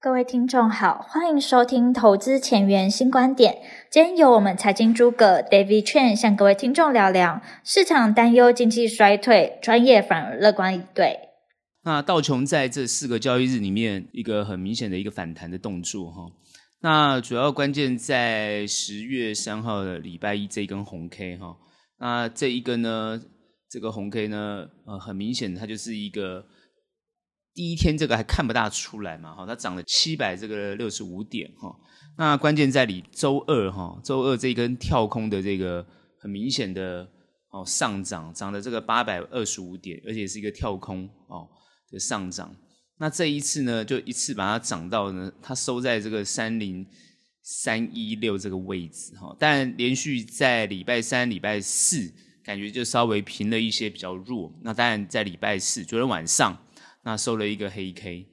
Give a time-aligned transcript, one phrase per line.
[0.00, 3.58] 各位听众好，欢迎收听投资前沿新观点。
[3.90, 11.18] 今天由我们财经诸葛 David Chen 向各位听众聊聊市场担忧经济衰退，专业反而乐观以对。
[11.82, 16.30] 那道琼在这四个交易日里面，一个很明显的一个反弹的动作哈。
[16.80, 21.56] 那主要关键在十月三号的礼拜一这一根红 K 哈。
[21.98, 23.20] 那这一根呢，
[23.68, 26.44] 这个红 K 呢，呃，很明显它就是一个。
[27.58, 31.74] 第一天这个还看不大出来嘛，哈，它涨了七百这个六十五点，哈，
[32.16, 35.84] 那关键在你周二，哈，周二这根跳空的这个
[36.20, 37.04] 很明显的
[37.50, 41.48] 哦上涨，涨了这个八百二十五点，而且是一个跳空哦
[41.90, 42.54] 的上涨。
[43.00, 46.86] 那这一次呢，就一次把它涨到呢，它收在这个三零
[47.42, 52.08] 三一六这个位置，哈，但连续在礼拜三、礼拜四
[52.44, 54.56] 感觉就稍微平了一些，比较弱。
[54.62, 56.56] 那当然在礼拜四昨天晚上。
[57.08, 58.26] 那收了一个黑 K，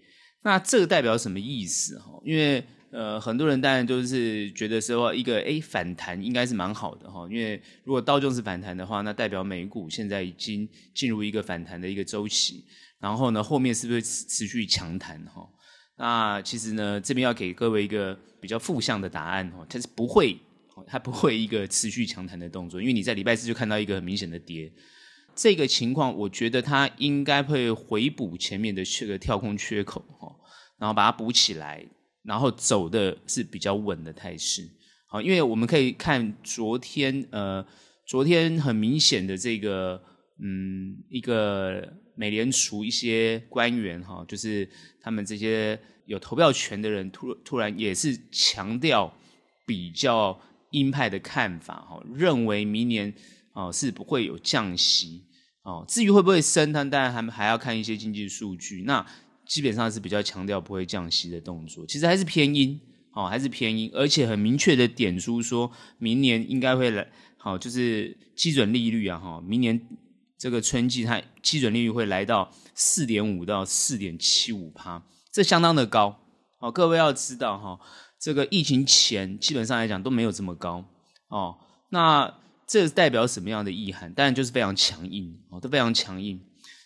[0.43, 2.11] 那这个代表什么意思哈？
[2.25, 2.61] 因为
[2.91, 12.65] 呃，很多人当然就是觉得说一个诶反弹应该是蛮好的哈，因为如果道琼斯反弹的话，那代表美股现在已经进入一个反弹的一个周期，
[12.99, 15.48] 然后呢，后面是不是持续强弹哈？
[15.98, 20.37] 那其实呢，这边要给各位一个比较负向的答案哈，它是不会，
[20.85, 24.70] 它不会一个持续强弹的动作，因为你在礼拜四就看到一个很明显的跌。
[25.36, 30.34] 这个情况，我觉得它应该会回补前面的这个跳空缺口哈，
[30.80, 31.86] 然后把它补起来，
[32.24, 34.66] 然后走的是比较稳的态势。
[35.10, 37.66] 好，因为我们可以看昨天，呃，
[38.08, 40.02] 昨天很明显的这个，
[40.41, 44.70] 嗯，一个美联储一些官员哈，就是
[45.02, 49.13] 他们这些有投票权的人，突突然也是强调
[49.66, 50.40] 比较
[50.72, 53.13] 鹰派的看法，哈，认为明年。
[53.55, 55.23] 哦，是不会有降息
[55.63, 55.84] 哦。
[55.87, 58.84] 至于会不会升，它当然还还要看一些经济数据。
[58.84, 59.03] 那
[59.48, 62.79] 基本上是比较强调不会降息的动作，其实还是偏鹰
[63.13, 67.07] 哦，还是偏鹰，而且很明确的点出说明年应该会来，
[67.38, 69.79] 好，就是基准利率啊，哈，明年
[70.38, 75.01] 这个春季它基准利率会来到四点五到四点七五趴，
[75.31, 76.19] 这相当的高
[76.59, 76.71] 哦。
[76.71, 77.79] 各位要知道哈，
[78.19, 80.83] 这个疫情前基本上来讲都没有这么高
[81.29, 81.59] 哦。
[81.89, 82.33] 那
[82.67, 84.13] 这代表什么样的意涵？
[84.13, 86.39] 当然就是非常强硬哦，都非常强硬。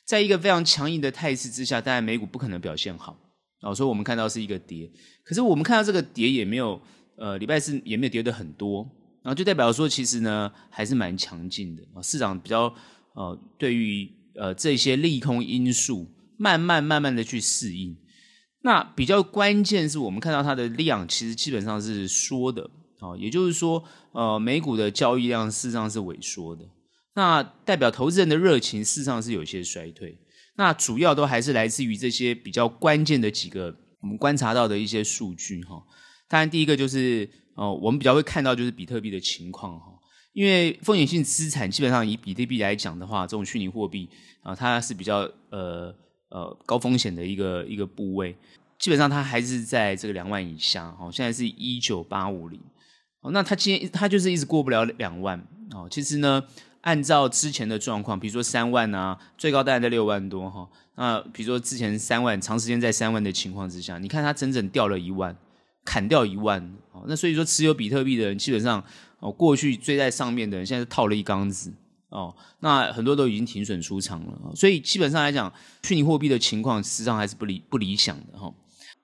[0.05, 3.17] 在一个非常强硬的态势之下，当然美股不可能表现好
[3.61, 4.91] 哦，所以我们看到是一个跌。
[5.23, 6.81] 可是我们看到这个跌也没有，
[7.15, 8.83] 呃，礼拜四也没有跌的很多，
[9.21, 12.01] 然后就代表说其实呢还是蛮强劲的啊。
[12.01, 12.73] 市场比较
[13.13, 16.07] 呃对于呃这些利空因素
[16.37, 17.95] 慢慢慢慢的去适应。
[18.61, 22.69] 那比较关键是我们看到它的量其实基本上是缩的。
[23.01, 26.65] 哦，也就是说，呃，美股的交易量事实上是萎缩的，
[27.15, 30.17] 那代表投资人的热情事实上是有些衰退。
[30.55, 35.81] 那主要都还是来自于这些比较关键的几个我们观察到的一些数据哈。
[36.27, 39.85] 当然，第一个就是呃，我们比较会看到就是比特币的情况哈，
[40.33, 44.09] 因为风险性资产基本上以比特币来讲的话，这种虚拟货币
[44.41, 45.95] 啊，它是比较呃
[46.29, 48.35] 呃高风险的一个一个部位，
[48.77, 52.59] 基本上它还是在这个两万以下哦，现在是一九八五零。
[53.21, 55.37] 哦，那他今天他就是一直过不了两万
[55.71, 55.87] 哦。
[55.91, 56.41] 其实呢，
[56.81, 60.69] 按照之前的状况，比如说三万啊，最高大概在六万多哈。
[60.95, 65.35] 那比如说之前三万，长时间在三万的情况之下，你看它整整掉了一万，
[65.83, 66.61] 砍掉一万
[66.93, 67.03] 哦。
[67.07, 68.81] 那所以说，持有比特币的人基本上
[69.19, 71.73] 哦，过去追在上面的人，现在套了一缸子
[72.07, 72.33] 哦。
[72.61, 74.55] 那很多都已经停损出场了。
[74.55, 75.51] 所以基本上来讲，
[75.83, 78.49] 虚拟货币的情况实际上还是不理不理想的哈。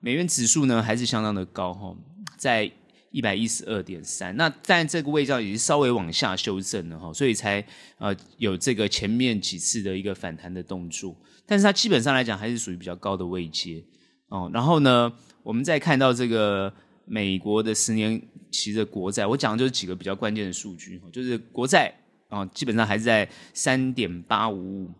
[0.00, 1.94] 美元指数呢，还是相当的高哈，
[2.38, 2.72] 在。
[3.16, 7.64] 一百一十二点三，那但这个位置上已经稍微往下修正了哈，所以才
[7.96, 11.16] 呃有这个前面几次的一个反弹的动作，
[11.46, 13.82] 但是它基本上来讲还是属于比较高的位阶
[14.28, 14.50] 哦。
[14.52, 15.10] 然后呢，
[15.42, 16.70] 我们再看到这个
[17.06, 21.90] 美国的十年期的国债，我讲的就是几个比较关键的数据，就是国债
[22.28, 24.90] 啊，基本上还是在三点八五五，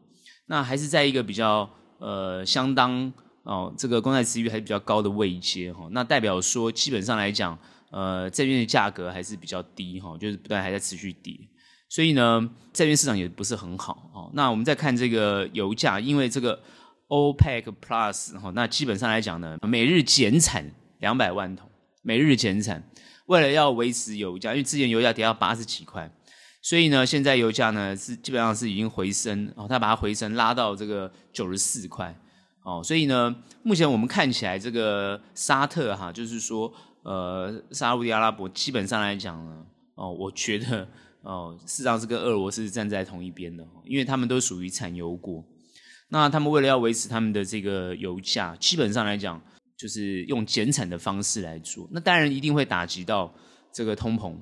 [0.46, 1.68] 那还是在一个比较
[1.98, 3.12] 呃相当
[3.42, 7.58] 哦这个公债殖利率还是比较高的位阶哈，那代表说基本上来讲。
[7.96, 11.34] 呃，这边的价格还是比较低哈，就是不断还在持续跌，
[11.88, 14.30] 所以呢，这边市场也不是很好哦。
[14.34, 16.60] 那我们再看这个油价，因为这个
[17.08, 21.66] OPEC Plus 哈，那基本上来讲呢，每日减产两百万桶，
[22.02, 22.86] 每日减产，
[23.28, 26.12] 为了要维持油价，因为之前油价跌到八十几块，
[26.60, 32.14] 所以呢，现在油价呢是基本上是已经回升哦，它把它回升拉到这个九十四块
[32.62, 36.70] 哦，所以呢，目前我们看起来这个沙特哈，就是说。
[37.06, 39.64] 呃，沙乌地阿拉伯基本上来讲呢，
[39.94, 40.88] 哦，我觉得
[41.22, 45.44] 哦，事实上是跟俄罗斯站在同一边的，因为他们都属于产油国。
[46.08, 49.40] 那他们为了要维持他们的这个油价，基本上来讲，
[49.76, 53.32] 就是用减产的方式来做，那当然一定会打击到
[53.72, 54.36] 这个通膨。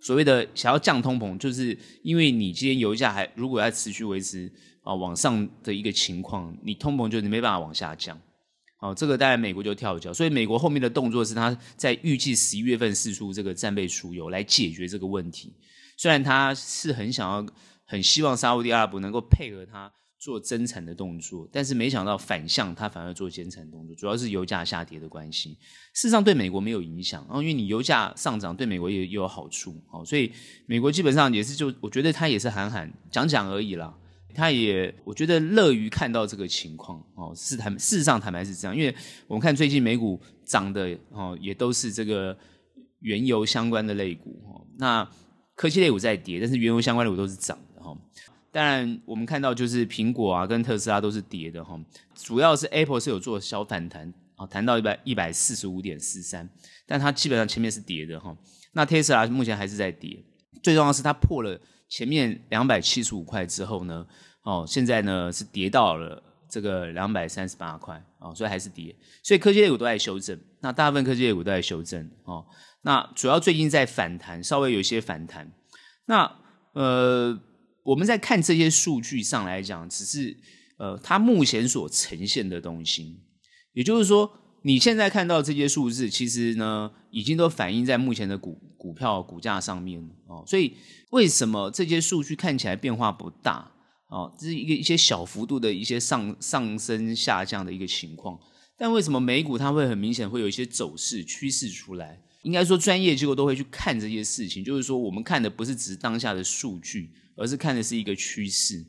[0.00, 4.50] 所谓的想要降通膨，就是因为你今天油价还如果要持续维持
[4.82, 8.18] 啊往上的一个情况，你通膨就你没办法往下降。
[8.76, 15.52] 好，这个当然美国就跳脚，所以美国后面的动作是他在预计十一月份试出这个战备储油来解决这个问题。
[15.96, 17.46] 虽然他是很想要、
[17.84, 19.92] 很希望沙乌地阿拉伯能够配合他。
[20.18, 25.50] 做增产的动作，但是没想到反向，他反而做减产动作，主要是油价下跌的关系。
[25.92, 30.32] 事实上对美国没有影响，然后因为你油价上涨，对美国也也有好处，哦，所以
[30.64, 33.94] 美国基本上也是就，我觉得他也是喊喊讲讲而已啦。
[34.36, 38.94] 他也我觉得乐于看到这个情况，哦，是坦事实上坦白是这样，因为
[39.26, 42.36] 我们看最近美股涨的哦，也都是这个
[43.00, 45.08] 原油相关的类股，哦，那
[45.54, 47.96] 科技类股在跌，但是原油相关的股都是涨的，哈。
[48.52, 51.78] 当然，我们看到就是苹果啊，跟特斯拉都是跌的哈。
[52.14, 56.48] 主要是 Apple 是有做小反弹啊，弹到一百一百四十五点四三，
[56.86, 58.36] 但它基本上前面是跌的哈。
[58.72, 60.22] 那特斯拉目前还是在跌，
[60.62, 64.06] 最重要的是它破了前面两百七十五块之后呢，
[64.46, 68.96] 哦，现在呢是跌到了这个两百三十八块啊，所以还是跌。
[69.22, 72.46] 所以科技类股都在修正，那大部分科技类股都在修正哦。
[72.82, 75.52] 那主要最近在反弹，稍微有一些反弹。
[76.06, 76.38] 那
[76.72, 77.38] 呃。
[77.86, 80.36] 我们在看这些数据上来讲，只是
[80.76, 83.20] 呃，它目前所呈现的东西，
[83.74, 84.28] 也就是说，
[84.62, 90.42] 你现在看到这些数字，其实呢，已经都反映在目前的股股票股价上面哦。
[90.44, 90.76] 所以，
[91.10, 93.70] 为什么这些数据看起来变化不大？
[94.08, 98.38] 哦，这是一个一些小幅度的一些上上升下降的一个情况。
[98.76, 102.20] 但为什么美股它会很明显会有一些走势趋势出来？
[102.42, 107.10] 应该说，专业机构都会去看这些事情，就是说，我们看的不是只是当下的数据。
[107.38, 108.82] 而是看的是一个趋势，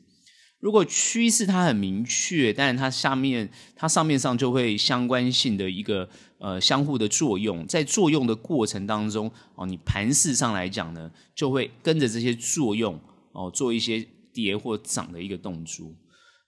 [0.58, 12.98] 如果趋势它很明确，但是它下面它上面上就会相关性的一个呃相互的作用，在作用的过程当中哦，你盘势上来讲呢，就会跟着这些作用
[13.32, 14.02] 哦做一些
[14.42, 15.92] 跌或涨的一个动作。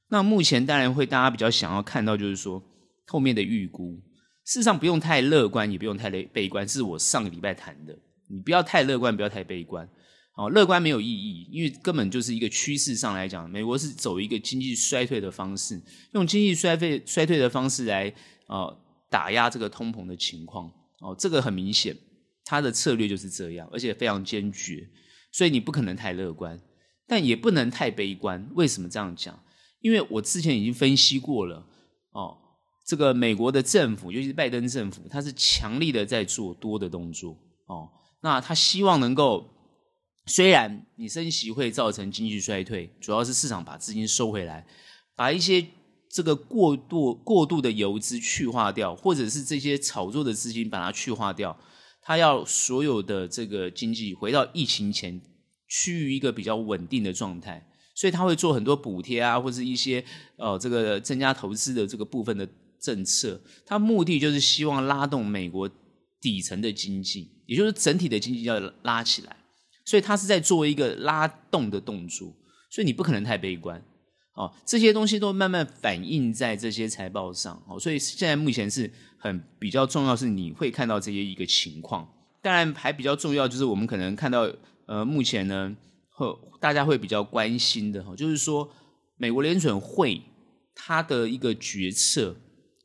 [0.09, 2.63] 那目前当然会大家比较想要看到就是说
[3.09, 4.01] 后面的预估，
[4.45, 7.99] 事实上不用太乐观，也不用太悲观，是我上个礼拜谈的，
[8.29, 9.89] 你不要太乐观，不要太悲观。
[10.37, 15.83] 哦，乐观没有意义，因为根本就是一个趋势上来讲，美国是走一个经济衰退的方式，
[16.13, 18.15] 用经济衰退衰退的方式来
[18.47, 18.79] 呃
[19.11, 20.71] 打压这个通膨的情况。
[21.01, 21.97] 哦，这个很明显，
[22.45, 24.89] 他的策略就是这样，而且非常坚决，
[25.33, 26.59] 所以你不可能太乐观，
[27.11, 28.49] 但也不能太悲观。
[28.55, 29.37] 为什么这样讲？
[29.81, 31.67] 因为我之前已经分析过了，
[32.12, 32.39] 哦，
[32.87, 37.37] 这个美国的政府，尤其是拜登政府，他是强力的在做多的动作。
[37.67, 37.91] 哦，
[38.23, 39.57] 那他希望能够。
[40.27, 44.65] 虽然你升息会造成经济衰退，主要是市场把资金收回来，
[45.17, 45.67] 把一些
[46.09, 51.59] 这个过度过度的游资去化掉，或者是这些炒作的资金把它去化掉，
[52.03, 55.21] 他要所有的这个经济回到疫情前
[55.70, 60.05] 趋于一个比较稳定的状态，所以他会做很多补贴啊，或者一些
[60.37, 62.46] 呃这个增加投资的这个部分的
[62.78, 65.70] 政策，他目的就是希望拉动美国
[66.20, 69.37] 底层的经济，也就是整体的经济要拉起来。
[69.82, 72.32] 所以他是在做一个拉动的动作，
[72.70, 73.82] 所以你不可能太悲观，
[74.34, 78.88] 哦，这些东西都慢慢反映在这些财报上，哦，所以现在目前是
[79.19, 82.08] 很比较重要，是你会看到这些一个情况。
[82.41, 84.48] 当然还比较重要就是我们可能看到，
[84.91, 85.77] 呃，目前呢，
[86.09, 88.69] 和大家会比较关心的哈，就是说
[89.17, 90.20] 美国联准会
[90.75, 92.35] 它的一个决策，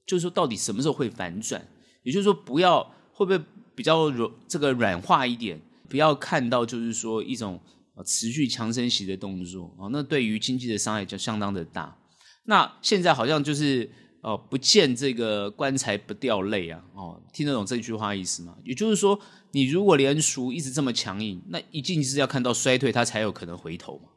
[0.06, 1.68] 就是说到底什么时候会反转，
[2.04, 3.44] 也就是说不要会不会
[3.74, 5.60] 比较软这个软化一点。
[5.90, 7.60] 不要看到就是说一种
[8.06, 11.98] 持续强升息的动作啊，那对于经济的伤害就相当的大。
[12.44, 13.90] 那现在好像就是
[14.25, 18.58] 哦，不见这个棺材不掉泪啊，哦，听得懂这句话意思吗？
[18.63, 19.20] 也就是说，
[19.51, 24.10] 你如果联储一直这么强硬，那一定是要看到衰退，它才有可能回头嘛。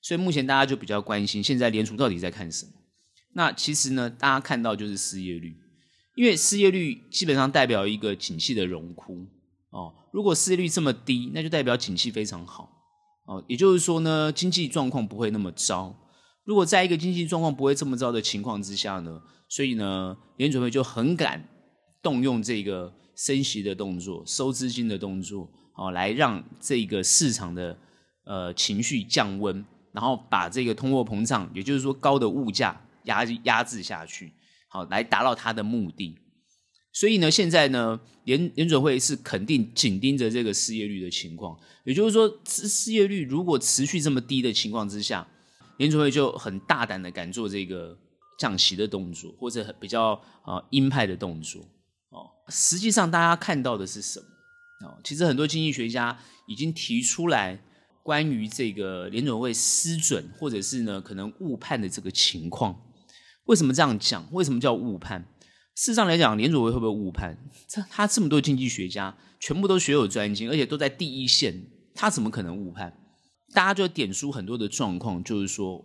[0.00, 2.72] 所以目前大家就比较关心，现在联储到底在看什么？
[3.32, 5.56] 那其实呢，大家看到就是失业率，
[6.14, 9.26] 因为失业率基本上代表一个景气的荣枯。
[9.70, 12.70] 哦，如果失业率这么低，那就代表景气非常好。
[13.26, 15.96] 哦，也就是说呢，经济状况不会那么糟。
[16.44, 21.42] 如果在一个经济状况不会这么糟的情况之下呢，所以呢，联准会就很敢
[22.02, 27.76] 动用这个升息的动作、收资金的动作，哦，来让这个市场的
[28.24, 34.32] 呃情绪降温，然后把这个通货膨胀，也就是说高的物价压压制下去，
[34.68, 36.16] 好，来达到它的目的。
[36.92, 45.26] 所以呢，现在呢，联联准会是肯定紧盯着这个失业率的情况，也就是说，失失业率如果持续这么低的情况之下，
[45.76, 47.96] 联准会就很大胆的敢做这个
[48.38, 51.60] 降息的动作，或者比较啊鹰派的动作。
[52.10, 54.88] 哦，实际上大家看到的是什么？
[54.88, 57.60] 哦，其实很多经济学家已经提出来
[58.02, 62.80] 关于这个联准会失准或者是呢可能误判的这个情况。
[63.44, 64.26] 为什么这样讲？
[64.32, 65.24] 为什么叫误判？
[65.74, 67.36] 事实上来讲，联准会会不会误判？
[67.66, 72.96] 这他这么多经济学家全部都学有专精，而且都在第一线，他怎么可能误判？
[73.54, 75.84] 大家就点出很多的状况，就是说，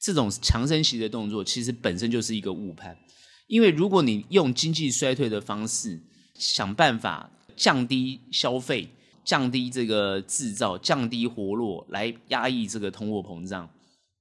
[0.00, 2.96] 这种强身息的动作其实本身就是一个误判。
[3.46, 6.00] 因为如果你用经济衰退的方式
[6.34, 8.88] 想办法降低消费、
[9.24, 13.68] 降低这个制造、降低活络来压抑这个通货膨胀，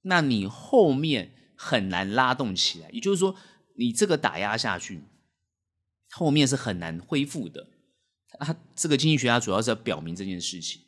[0.03, 2.89] 那你后面很难拉动起来。
[2.91, 3.35] 也就是说。
[3.81, 5.01] 你这个打压下去，
[6.11, 7.65] 后面是很难恢复的。
[8.37, 10.81] 啊这个经济学家主要是要表明这件事情。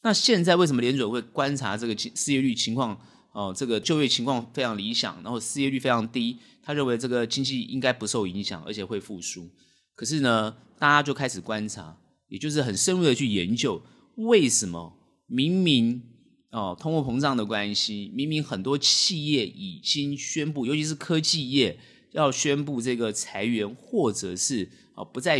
[0.00, 2.98] 那现在为什么联准会观察这个失业率情况？
[3.38, 9.48] 哦，这个就业情况非常理想，然后失业率非常低，他认为这个经济应该不受影响，而且会复苏。
[9.94, 13.80] 可是呢，大家就开始观察，也就是很深入的去研究，
[14.16, 14.92] 为什么
[15.28, 16.02] 明明
[16.50, 21.78] 哦通货膨胀的关系，明明很多企业已经宣布，尤其是科技业。
[22.12, 25.38] 要宣布这个裁员，或者是啊不再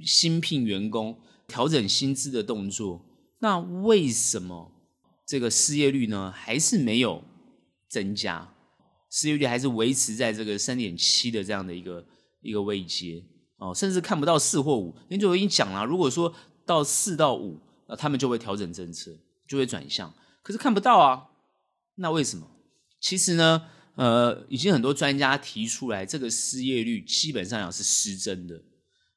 [0.00, 3.04] 新聘员工、调整薪资的动作，
[3.40, 4.70] 那为什么
[5.26, 7.24] 这个失业率呢还是没有
[7.94, 8.52] 增加？
[9.10, 12.04] 失业率还是维持在这个三点七的这样的一个
[12.42, 13.22] 一个位阶
[13.58, 14.92] 哦，甚至看不到四或五。
[15.08, 16.34] 您就已经讲了，如果说
[16.66, 19.12] 到四到五，那他们就会调整政策，
[19.48, 20.12] 就会转向。
[20.42, 21.28] 可是看不到啊，
[21.96, 22.44] 那为什么？
[23.00, 23.62] 其实呢？
[23.96, 28.60] 呃，已经很多专家提出来，这个失业率基本上讲是失真的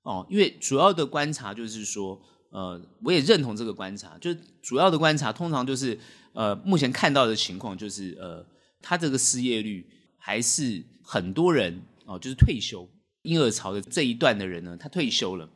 [0.03, 4.31] 哦，因为主要的观察就是说，呃，我也认同这个观察，就
[4.61, 5.97] 主要的观察通常就是，
[6.33, 8.45] 呃，目前看到的情况就是，呃，
[8.81, 12.89] 他这个失业率还是很多人哦，就是退休
[13.23, 15.49] 婴儿潮的这一段的人呢，他退休了，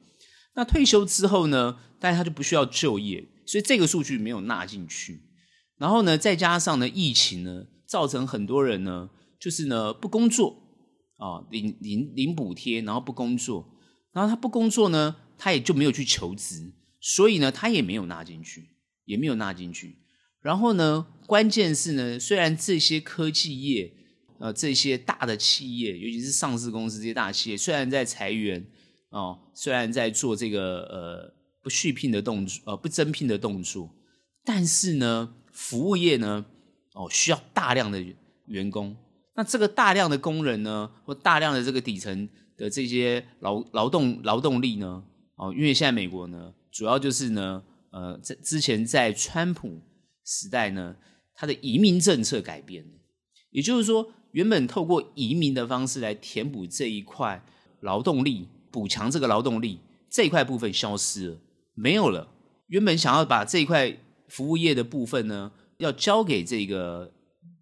[0.55, 5.21] 那退休之后呢，但他就不需要就业，所以这个数据没有纳进去，
[5.77, 7.65] 然后呢，再加上呢，疫情呢。
[7.91, 10.55] 造成很多人呢，就是呢不工作
[11.17, 13.77] 啊，领领领补贴，然后不工作，
[14.13, 18.69] 然后他不工作呢，他也就没有去求职，所以呢，他也没有纳进去，
[19.03, 19.97] 也没有纳进去。
[20.41, 23.93] 然后呢，关键是呢，虽然这些科技业，
[24.39, 28.65] 呃，这些大的企业，尤其是上市公司这些大企业，虽然在裁员
[29.09, 33.89] 哦，虽然在做这个呃不续聘的动作，呃不增聘的动作，
[34.43, 36.45] 但是呢，服务业呢。
[36.93, 38.03] 哦，需要大量的
[38.47, 38.93] 员工，
[39.33, 45.01] 那这个大量的工人呢，或大量的这个底层的这些劳劳动劳动力呢，
[45.37, 49.79] 哦，因为现在美国呢，主要就是呢，呃，在之前在川普
[50.25, 50.95] 时代呢，
[51.33, 52.91] 他的移民政策改变了，
[53.49, 57.43] 也就是说，原本透过移民的方式来填补这一块
[57.81, 61.37] 劳动力，补强这个劳动力这一块部分消失了，
[61.73, 62.33] 没有了。
[62.67, 63.97] 原本想要把这一块
[64.27, 65.51] 服务业的部分呢。
[65.81, 67.11] 要交给这个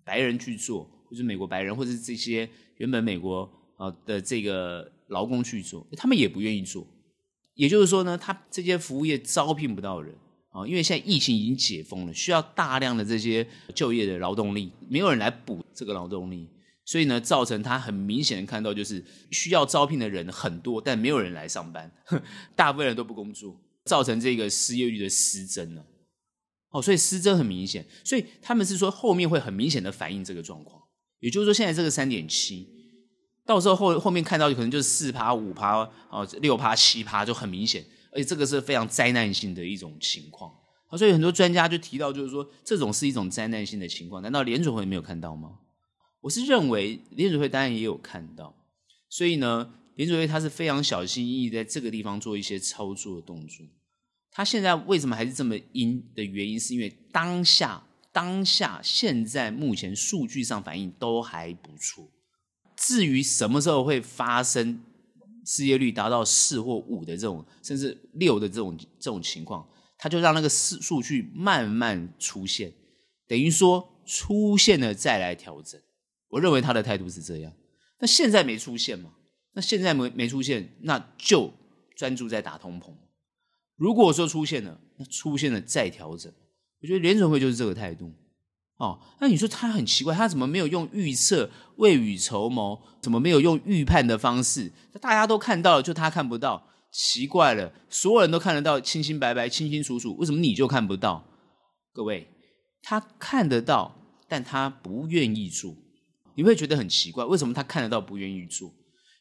[0.03, 6.85] 白人去做，或者美国白人，或者这些原本美国啊的这个劳工去做，他们也不愿意做。
[7.53, 10.13] 也就是说呢，他这些服务业招聘不到人
[10.49, 16.49] 啊，因为现在疫情已经解封了，需要大量的这些就业的劳动力，没有人来补这个劳动力，
[16.85, 21.91] 所以呢，造成他很明显的看到就是需要招聘的人很多，但没有人来上班，
[22.55, 25.85] 大部分人都不工作，造成这个失业率的失真了。
[26.71, 30.81] 哦，所以失真很明显，所以他们是说后面会很明显的反映这个状况，
[31.19, 32.67] 也就是说现在这个三点七，
[33.43, 35.77] 到时候后后面看到可能就是四趴、五趴、
[36.11, 37.83] 哦六趴、七趴就很明显，
[38.23, 40.53] 这个是非常灾难性的一种情况。
[40.97, 45.59] 所以很多专家就提到，就是说这种是一种灾难性的情况，难道联准会没有看到吗？
[46.21, 48.55] 我是认为联准会当然也有看到，
[49.07, 53.65] 所以呢，联准会他是非常小心翼翼在这个地方做一些操作的动作。
[54.31, 62.09] 他现在为什么还是这么阴的原因，是因为当下当下现在目前数据上反应都还不错。
[62.75, 64.81] 至于什么时候会发生
[65.45, 69.67] 失业率达到四或五的这种，甚至六的这种这种情况，
[69.97, 72.73] 他就让那个数数据慢慢出现，
[73.27, 75.79] 等于说出现了再来调整。
[76.29, 77.51] 我认为他的态度是这样。
[77.99, 79.13] 那现在没出现嘛？
[79.53, 81.51] 那现在没没出现，那就
[81.95, 82.93] 专注在打通膨。
[83.75, 86.31] 如果说出现了，那出现了再调整，
[86.81, 88.13] 我觉得联准会就是这个态度
[88.79, 88.99] 哦。
[89.19, 94.71] 那你说他很奇怪，他怎么没有用预测、未雨绸缪，怎么没有用预判的方式？
[94.99, 97.71] 大家都看到了，就他看不到，奇怪了。
[97.87, 101.23] 所有人都看得到，清清白白、清清楚楚，为什么你就看不到？
[101.93, 102.27] 各位，
[102.81, 103.95] 他看得到，
[104.27, 105.75] 但他不愿意做，
[106.35, 108.73] 你会觉得很奇怪，为什么他看得到不愿意做？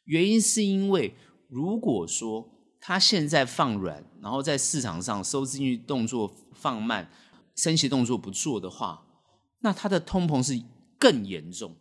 [0.05, 1.15] 原因是因为
[1.49, 2.49] 如果说
[2.81, 7.11] 他现在放软，然后在市场上收资金动作放慢，
[7.57, 9.03] 升息动作不做的话，
[9.61, 10.63] 那它的通膨是
[10.99, 11.77] 更严重，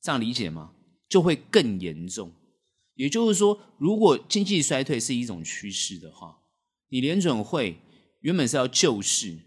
[0.00, 0.72] 这样理解吗？
[1.08, 2.32] 就会更严重。
[2.94, 6.38] 也就是说，如果经济衰退是一种趋势的话，
[6.88, 7.80] 你联准会
[8.20, 9.38] 原本是要救市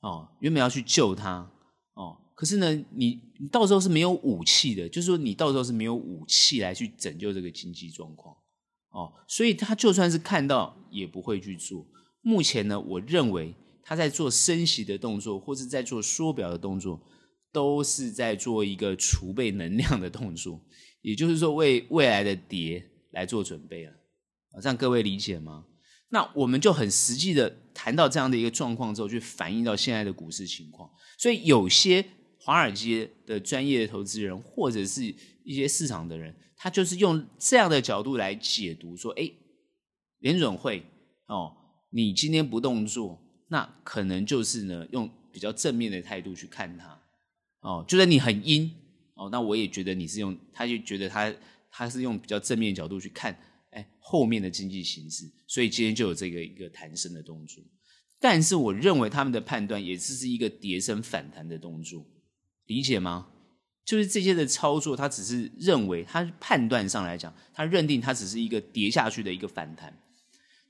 [0.00, 1.50] 哦，原本要去救它
[1.94, 8.34] 哦，可是呢，你你到时候是没有武器的，就是说你到时候是没有武器来去拯救这个经济状况
[8.90, 11.86] 哦，所以他就算是看到也不会去做。
[12.20, 13.54] 目前呢，我认为
[13.88, 17.00] 他在做升息的动作，或是在做缩表的动作，
[17.50, 20.60] 都是在做一个储备能量的动作。
[21.00, 23.92] 也就是说，为未来的跌来做准备了，
[24.50, 25.64] 啊，这样各位理解吗？
[26.10, 30.90] 那我们就很实际的谈到这样的一个状况之后，去反映到现在的股市情况。
[31.16, 32.04] 所以，有些
[32.38, 35.02] 华尔街的专业的投资人，或者是
[35.44, 39.30] 一些市场的人，他就是用这样的角度来解读，说：哎，
[40.18, 40.82] 联准会
[41.26, 41.56] 哦，
[41.90, 47.00] 你今天不动作，那可能就是呢，用比较正面的态度去看它，
[47.60, 48.72] 哦，就算你很阴。
[49.14, 51.34] 哦，那我也觉得你是用，他就觉得他
[51.72, 53.36] 他是用比较正面角度去看，
[53.70, 57.60] 哎，后面的经济形势，所以今天就有这个一个弹升的动作。
[58.20, 62.06] 但是我认为他们的判断也只是一个跌升反弹的动作，
[62.66, 63.28] 理解吗？
[63.84, 69.92] 就是这些的操作，他只是认为他判断上来讲，他认定它只是一个跌下去的一个反弹，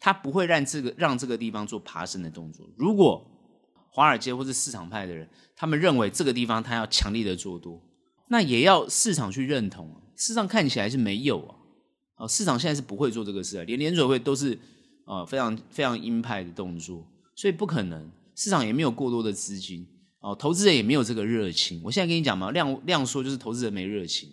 [0.01, 2.69] 他不会让这个让这个地方做爬升的动作。
[2.77, 3.25] 如果
[3.91, 7.83] 华尔街或是市场派的人，他们认为这个地方他要强力的做多。
[8.29, 11.57] 那也要市场去认同啊，市场看起来是没有啊，
[12.19, 14.57] 哦，市场现在是不会做这个事啊，连联准会都是
[15.07, 19.87] 啊非常非常鹰派的动作，所以不可能，市场也没有过多的资金
[20.21, 21.81] 哦，投资人也没有这个热情。
[21.83, 24.29] 我现在跟你讲嘛，量量说就是投资人没热情，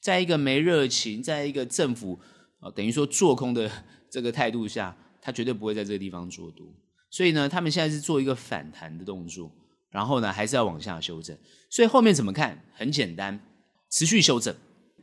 [0.00, 2.20] 在一个没热情，在一个政府
[2.60, 3.68] 啊等于说做空的
[4.08, 6.66] 这个态度下，他绝对不会在这个地方做多，
[7.10, 9.50] 所以呢，他们现在是做一个反弹的动作。
[9.90, 11.36] 然后呢，还是要往下修正，
[11.68, 12.64] 所以后面怎么看？
[12.72, 13.40] 很简单，
[13.90, 14.54] 持续修正。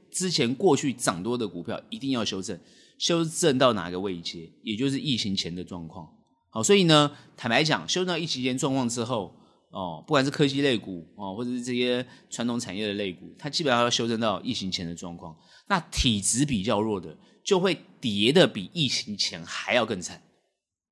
[0.09, 2.57] 之前过去涨多的股票一定要修正，
[2.97, 4.49] 修正到哪个位阶？
[4.63, 6.07] 也就是疫情前的状况。
[6.49, 9.35] 好，所以呢，坦白讲，修正到疫情前状况之后，
[9.69, 15.37] 哦，不管是科技类股哦，或者是这些传统产业的类股，它基本上要修正到疫情前的状况。
[15.67, 20.21] 那体质比较弱的，就会跌得比疫情前还要更惨，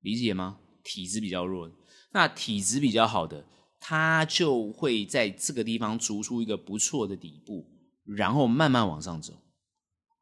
[0.00, 0.58] 理解吗？
[0.84, 1.70] 体质比较弱，
[2.12, 3.44] 那体质比较好的。
[3.78, 7.66] 它就会在这个地方逐出一个不错的底部，
[8.04, 9.34] 然后慢慢往上走，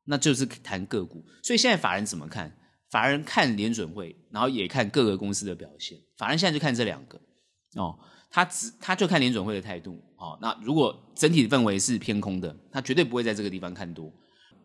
[0.04, 1.24] 那就是谈个股。
[1.42, 2.54] 所以现在法人怎么看？
[2.90, 5.98] 法人看联准会，然后也看各个公司的表现。
[6.18, 7.18] 法人现在就看这两个
[7.76, 7.98] 哦，
[8.34, 10.36] 他只他就看联准会的态度哦。
[10.42, 14.12] 那如果整体的氛围是偏空的，他绝对不会在这个地方看多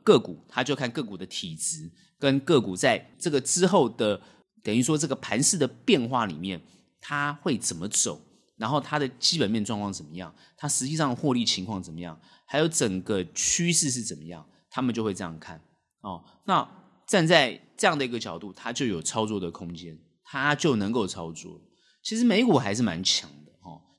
[0.03, 4.19] 个股，他就看个股的体质跟个股在这个之后的
[4.63, 6.59] 等于说这个盘势的变化里面，
[6.99, 8.19] 它会怎么走。
[8.57, 10.33] 然后它的基本面状况怎么样？
[10.57, 12.19] 它实际上获利情况怎么样？
[12.45, 14.43] 还有整个趋势是怎么样？
[14.71, 15.61] 他们就会这样看
[16.01, 16.21] 哦。
[16.45, 16.67] 那
[17.05, 21.61] 站在这样的一个角度，它就有操作的空间，它就能够操作。
[22.03, 23.48] 其实美股还是蛮强的。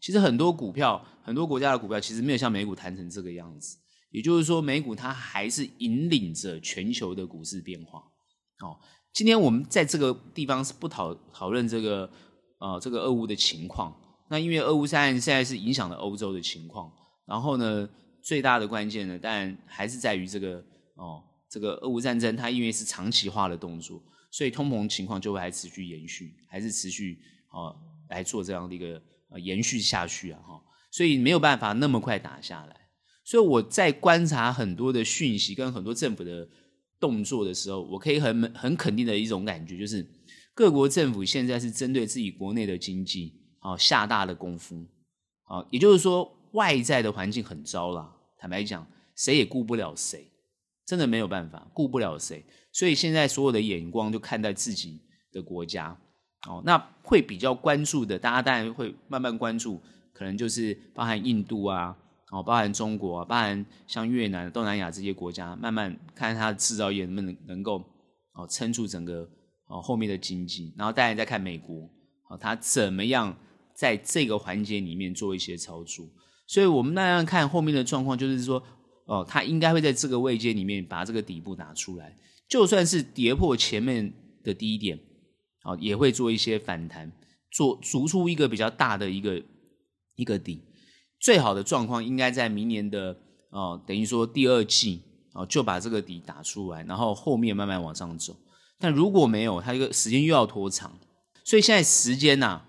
[0.01, 3.77] 其实很多股票，很多国家的股票，其实没有像美股弹成这个样子。
[4.11, 8.01] 也就是说，美股它还是引领着全球的股市变化。
[8.61, 8.77] 哦，
[9.13, 12.11] 今天我们在这个地方是不讨讨论这个
[12.59, 13.95] 呃这个俄乌的情况。
[14.29, 16.91] 那因为俄乌战现在是影响了欧洲的情况，
[17.27, 17.89] 然后呢，
[18.23, 27.19] 最大的关键呢，当然还是在于这个哦，这个俄乌战争它因为是长期化的动作，所以通膨情况就会还持续延续，还是持续
[27.53, 27.75] 哦
[28.09, 32.89] 来做这样的一个呃延续下去啊哈，所以没有办法那么快打下来。
[33.25, 36.49] 所以我在观察很多的讯息跟很多政府的
[36.99, 40.05] 动作的时候，我可以很很肯定的一种感觉就是，
[40.55, 43.39] 各国政府现在是针对自己国内的经济。
[43.63, 44.87] 好，下大的功夫，
[45.45, 48.11] 啊，也就是说，外在的环境很糟了。
[48.39, 50.33] 坦白讲，谁也顾不了谁，
[50.87, 52.43] 真的没有办法，顾不了谁。
[52.73, 56.01] 所以现在所有的眼光就看待自己的国家。
[56.49, 59.81] 哦，那会比较关注的，大家当然会慢慢关注，
[60.13, 61.97] 可能就是包含印度啊，
[62.31, 67.85] 哦，包含中国啊，包含像越南、东南亚这些国家，慢慢看它的制造业能不能能够
[68.35, 69.29] 哦撑住整个
[69.67, 70.75] 哦后面的经济。
[70.77, 71.89] 然后当然再看美国，
[72.29, 73.37] 哦，它怎么样。
[73.73, 76.07] 在这个环节里面做一些操作，
[76.47, 78.63] 所以我们那样看后面的状况，就是说，
[79.07, 82.15] 哦，它应该会在这个位阶里面把这个底部拿出来，
[82.47, 84.13] 就算是跌破前面
[84.45, 85.01] 的低点，
[85.65, 87.11] 哦，也会做一些反弹，
[87.51, 89.43] 做逐出一个比较大的一个
[90.17, 90.63] 一个底。
[91.19, 93.17] 最好的状况应该在明年的
[93.51, 95.03] 哦，等于说第二季
[95.35, 98.35] 哦，就把这个底打出来，然后后面慢慢往上走。
[98.79, 100.99] 但如果没有，它一个时间又要拖长。
[101.45, 102.63] 所以现在时间呐、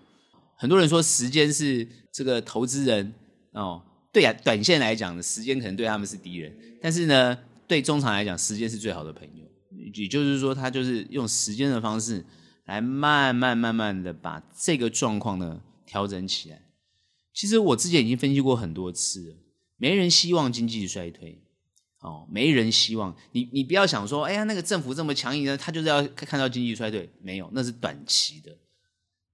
[0.57, 3.13] 很多人说时间是这个投资人
[3.53, 9.45] 哦，对啊，短线来讲的时间可能对他们是敌人，但是呢，对中长来讲，时间是最好的朋友。
[9.93, 12.25] 也就是说，他就是用时间的方式
[12.65, 16.61] 来慢慢慢慢的把这个状况呢调整起来。
[17.33, 19.35] 其实我之前已经分析过很多次了，
[19.77, 21.43] 没人希望经济衰退。
[22.01, 28.57] 哦，没人希望你，你不要想说，哎呀，那个政府这么强硬呢，他就是要看到经济衰退，没有，那是短期的，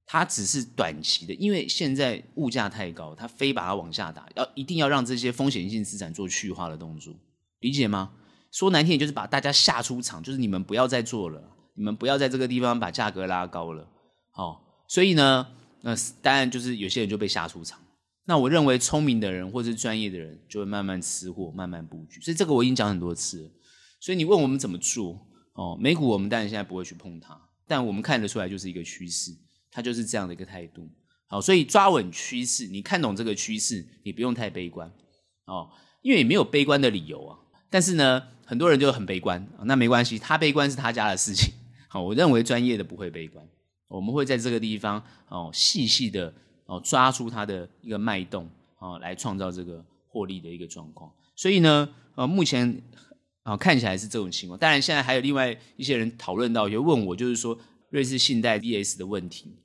[0.05, 7.15] 他只是短期的，因为现在物价太高，他非把它往下打，要一定要让这些风险性资产做去化的动作，
[7.61, 8.11] 理解吗？
[8.51, 11.41] 说难听点，就是把大家吓出场，就是你们不要再做了，
[11.77, 13.87] 你们不要在这个地方把价格拉高了，
[14.33, 15.47] 哦，所以呢，
[15.81, 17.79] 那当然就是有些人就被吓出场。
[18.25, 22.19] 那我认为聪明的人或是专业的人就会慢慢吃货，慢慢布局。
[22.19, 23.49] 所以这个我已经讲很多次了。
[24.01, 25.17] 所以你问我们怎么做
[25.53, 25.77] 哦？
[25.79, 29.31] 美股我们当然现在不会去碰它，但我们看得出来就是一个趋势，
[29.71, 30.89] 它就是这样的一个态度。
[31.27, 34.91] 好，所以抓稳趋势，你看懂这个趋势，你不用太悲观
[35.45, 35.69] 哦，
[36.01, 37.37] 因为也没有悲观的理由啊。
[37.69, 41.53] 但是呢，很多人就很悲观，那没关系，他悲观是他家的事情。
[41.87, 43.45] 好，我认为专业的不会悲观，
[43.87, 46.33] 我们会在这个地方哦细细的。
[46.69, 48.45] 哦，抓出它的一个脉动，
[48.79, 51.09] 哦，来创造这个获利的一个状况。
[51.33, 52.83] 所以呢，呃，目前
[53.43, 54.59] 啊看起来是这种情况。
[54.59, 57.57] 当然，现在还有另外一些人讨论到，就问我，就是说
[57.89, 59.55] 瑞士信贷 CDS 的问题。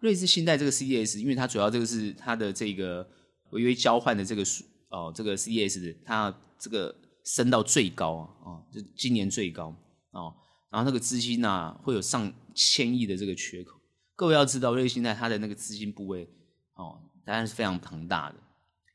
[0.00, 3.08] 瑞士信贷这个 CDS，因为它主要这个是它的这个
[3.52, 9.74] 违约交换的这个数哦，这个 CDS 它这个升到最高啊，哦，就今年最高
[10.10, 10.34] 哦，
[10.70, 13.78] 然后那个资金呢会有上千亿的这个缺口。
[14.14, 16.28] 各位要知道，瑞信贷它的那个资金部位，
[16.74, 18.36] 哦，当然是非常庞大的。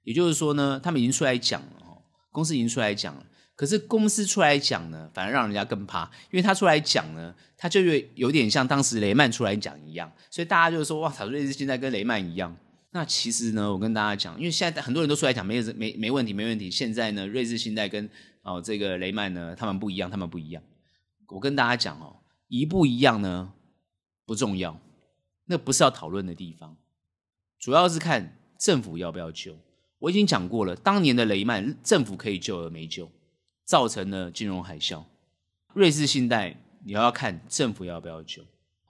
[0.04, 3.26] 也就是说呢，他们已经出来讲了，哦，公司已经出来讲了。
[3.56, 12.56] 可是公司出来讲呢，反而让人家更怕，因为他出来讲呢，他就有有点像当时雷曼出来讲一样，所以大家就说哇，操，瑞士信贷跟雷曼一样。
[12.92, 16.70] 那其实呢，我跟大家讲，因为现在很多人都出来讲，没没没问题，没问题。
[16.70, 18.10] 现在呢，瑞士信贷跟
[18.42, 20.62] 哦这个雷曼呢，他们不一样，他们不一样。
[21.30, 23.54] 我跟大家讲哦，一不一样呢，
[24.26, 24.80] 不重要。
[25.46, 26.78] 那不是要讨论的地方，
[27.60, 29.58] 主要是看政府要不要救。
[30.00, 33.12] 我已经讲过了，当年的雷曼，政府可以救而没救，
[33.66, 35.04] 造成了金融海啸。
[35.74, 38.44] 瑞士信贷，你要看政府要不要救，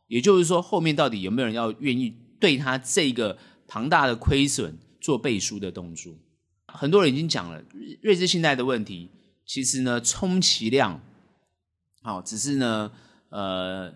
[0.08, 6.14] 也就是说，后面到底有没有人要愿意对他这个庞大的亏损做背书的动作？
[6.68, 7.64] 很多人已经讲了，
[8.02, 9.10] 瑞士信贷的问题，
[9.46, 11.00] 其实呢，充其量，
[12.04, 12.92] 好，只是呢，
[13.30, 13.92] 呃，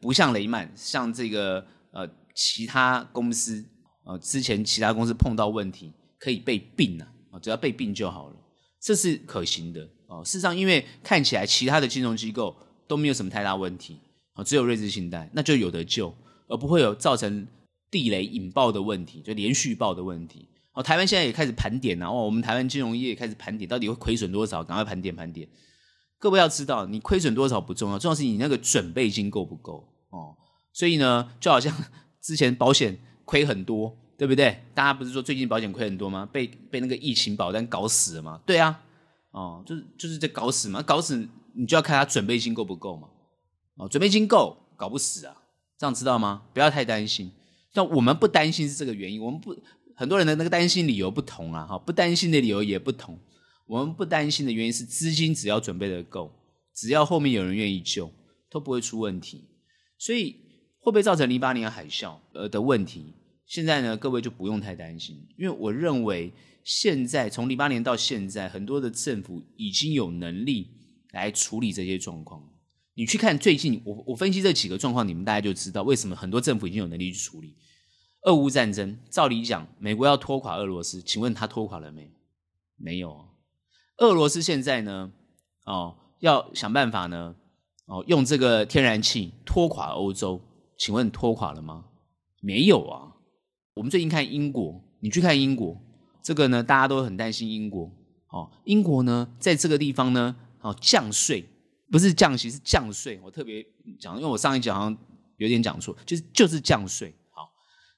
[0.00, 1.66] 不像雷曼，像这个。
[1.90, 3.64] 呃，其他公司，
[4.04, 7.08] 呃，之前其他公司碰到问题可以被并啊，
[7.40, 8.36] 只要被并就好了，
[8.78, 10.22] 这是可行的哦。
[10.22, 12.54] 事实上，因为看起来其他的金融机构
[12.86, 13.98] 都没有什么太大问题，
[14.34, 16.14] 哦，只有瑞士信贷，那就有得救，
[16.46, 17.48] 而不会有造成
[17.90, 20.46] 地雷引爆的问题，就连续爆的问题。
[20.74, 24.62] 哦，台湾现在也开始盘点啊，哦，我们台湾金融业也开始盘点，到底会亏损多少？
[24.62, 25.48] 赶快盘点盘点。
[26.18, 30.34] 各位要知道，你亏损多少不重要，重要是你那个准备金够不够哦。
[30.72, 31.72] 所以呢，就好像
[32.20, 34.64] 之前保险亏很多，对不对？
[34.74, 36.28] 大家不是说最近保险亏很多吗？
[36.32, 38.40] 被被那个疫情保单搞死了吗？
[38.44, 38.80] 对啊，
[39.30, 43.08] 哦，就是就是在搞死嘛，搞死你就要看他准备金够不够嘛。
[43.76, 45.36] 哦，准备金够，搞不死啊，
[45.78, 46.42] 这样知道吗？
[46.52, 47.30] 不要太担心。
[47.72, 49.56] 但我们不担心是这个原因，我们不
[49.94, 53.16] 很多人的那个担心理由不同啊，哈，不担心的理由也不同。
[53.68, 56.32] 我们不担心的原因是资金只要准备的够，
[56.74, 58.10] 只要后面有人愿意救，
[58.50, 59.44] 都不会出问题。
[59.96, 60.48] 所以。
[60.80, 63.12] 会不会造成零八年海啸呃的问题？
[63.44, 66.32] 现在呢，各位就不用太担心，因为我认为
[66.64, 70.68] 现在从零八年到现在，很多的政府已经有能力
[71.10, 72.42] 来处理这些状况。
[72.94, 77.54] 你去看最近，我我分析这几个状况，你们大家就知道为什么很多政府已经有能力去处理。
[78.22, 82.10] 俄乌战争，照理讲，美国要拖垮俄罗斯，请问他拖垮了没？
[82.76, 83.27] 没有。
[83.98, 85.10] 俄罗斯现在呢，
[85.64, 87.34] 哦，要想办法呢，
[87.86, 90.40] 哦，用这个天然气拖垮欧洲。
[90.76, 91.86] 请问拖垮了吗？
[92.40, 93.12] 没有啊。
[93.74, 95.76] 我们最近看英国，你去看英国，
[96.22, 97.90] 这个呢，大家都很担心英国。
[98.28, 101.44] 哦，英国呢，在这个地方呢，哦，降税
[101.90, 103.18] 不是降息，是降税。
[103.24, 103.66] 我特别
[103.98, 104.96] 讲，因为我上一讲好像
[105.38, 107.12] 有点讲错，就是就是降税。
[107.30, 107.50] 好，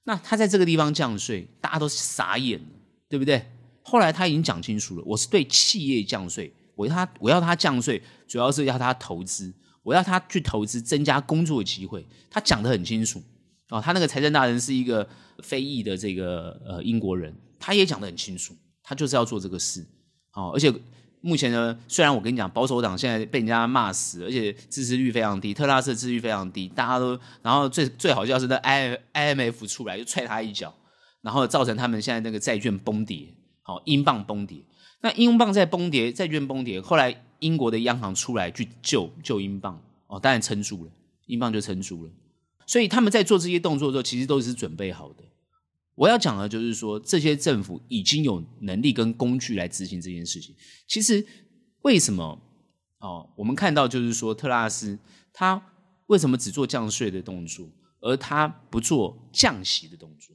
[0.05, 2.69] 那他在这个地方降税，大家都傻眼了，
[3.11, 3.45] 对不对？
[3.91, 9.53] 后来他已经讲清楚了，我是对企业降税，我要他，我要他降税，主要是要他投资。
[9.83, 12.07] 我要他去投资，增加工作机会。
[12.31, 13.21] 他讲得很清楚
[13.71, 15.09] 哦，他那个财政大臣是一个
[15.43, 19.85] 非裔的这个呃英国人，他也讲得很清楚，他就是要做这个事
[20.35, 20.53] 哦。
[20.55, 20.71] 而且
[21.23, 30.75] 目前呢，虽然我跟你讲，保守党现在被人家骂死，而且支持率非常低，特拉斯的支持率非常低，大家都，然后最最好笑是那 I IMF 出来就踹他一脚，
[31.23, 33.35] 然后造成他们现在那个债券崩跌，
[33.71, 34.65] 哦，英镑崩跌。
[35.03, 40.91] 那英镑在崩跌，债券崩跌，后来英国的央行出来去救救英镑，哦，当然撑住了，
[41.27, 42.11] 英镑就撑住了。
[42.67, 45.25] 所以他们在做这些动作的时候，其实都是准备好的。
[45.95, 50.55] 我要讲的就是说，这些政府已经有能力跟工具来执行这件事情。
[50.87, 51.27] 其实，
[51.83, 52.41] 为什么
[52.99, 53.29] 哦？
[53.37, 54.99] 我们看到就是说，特拉斯
[55.33, 55.63] 他
[56.07, 57.69] 为什么只做降税的动作，
[58.01, 60.35] 而他不做降息的动作？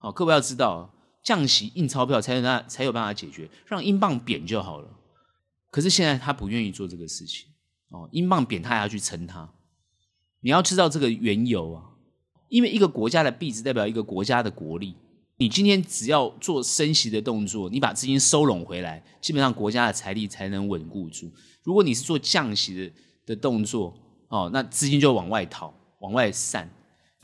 [0.00, 4.88] 哦，各位要知道，降息印钞票才有那才有办法解决，让英镑贬就好了。
[5.70, 7.48] 可是现在他不愿意做这个事情
[7.88, 9.52] 哦，英镑贬他还要去撑它。
[10.40, 11.90] 你要知道这个缘由啊。
[12.50, 14.94] 因为一个国家的币值代表一个国家的国力，
[15.38, 21.32] 你今天只要做升息的动作，你把资金收拢回来，基本上国家的财力才能稳固住。
[21.64, 22.92] 如果你是做降息的
[23.26, 23.92] 的动作，
[24.28, 26.70] 哦，那资金就往外逃，往外散。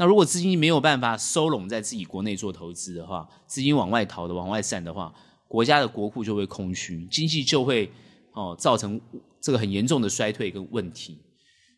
[0.00, 5.14] 那如果资金没有办法收拢在自己国内做投资的话，资金往外逃的、往外散的话，
[5.46, 7.92] 国家的国库就会空虚，经济就会
[8.32, 8.98] 哦造成
[9.42, 11.18] 这个很严重的衰退跟问题。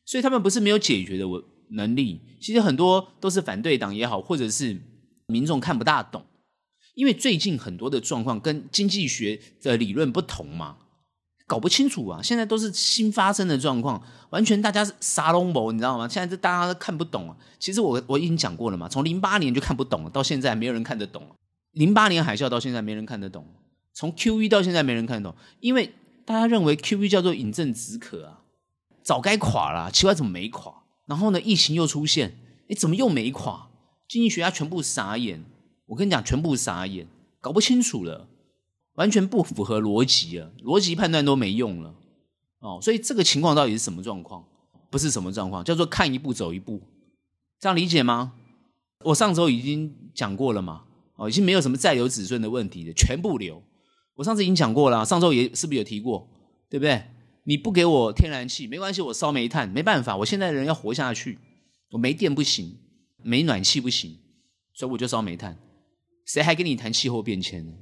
[0.04, 4.80] 所以他们不是没有解决的问能力其实很多都是反对党也好，或者是
[5.26, 6.24] 民众看不大懂，
[6.94, 10.76] 因为最近很多的状况跟经济学的理论不同嘛，
[11.52, 12.22] 搞不清楚啊。
[12.22, 16.08] 现在都是新发生的状况，完全大家是沙龙博，你知道吗？
[16.08, 17.36] 现在这大家都看不懂啊。
[17.58, 21.22] 其实我我已经讲过了嘛，从零八年就看不懂了，到现在没有人看得懂。
[21.72, 23.44] 零八年海啸到现在没人看得懂，
[23.92, 25.92] 从 QE 到现在没人看得懂，因为
[26.24, 28.40] 大家认为 QE 叫做饮鸩止渴啊，
[29.02, 30.72] 早该垮了，奇怪怎么没垮？
[31.04, 32.38] 然后呢，疫情又出现，
[32.70, 33.68] 哎，怎么又没垮？
[34.08, 35.44] 经济学家全部傻眼。
[35.88, 37.06] 我跟你讲，全部傻眼，
[37.40, 38.26] 搞不清楚了，
[38.94, 41.94] 完全不符合逻辑了，逻辑判断都没用了。
[42.60, 44.44] 哦，所以这个情况到底是什么状况？
[44.90, 46.80] 不是什么状况，叫做看一步走一步，
[47.58, 48.34] 这样理解吗？
[49.04, 50.84] 我上周已经讲过了嘛，
[51.16, 53.62] 哦，已经没有什么再留子孙的问题了，全部留。
[54.14, 56.28] 我上次已经讲过了，上周也是不是有提过，
[56.68, 57.02] 对不对？
[57.44, 60.16] 你不给我天然气没关系，我烧煤炭没办法。
[60.18, 61.38] 我现在的人要活下去，
[61.90, 62.78] 我没电不行，
[63.22, 64.18] 没暖气不行，
[64.74, 65.58] 所以我就烧煤炭。
[66.26, 67.72] 谁还跟你谈气候变迁呢？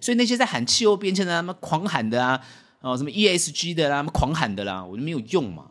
[0.00, 2.40] 所以那些在喊气候变迁的啊，什么狂喊的啊，
[2.80, 5.70] 哦，什么 ESG 的啦，什么狂喊的啦，我就没有用嘛。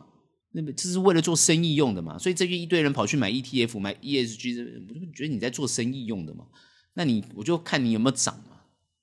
[0.52, 2.18] 那么这是为了做生意用的嘛。
[2.18, 6.46] 所以这边一堆人跑去买 ETF、买 ESG，我就觉得你在做生意用的嘛。
[6.94, 8.56] 那你我就看你有没有涨嘛，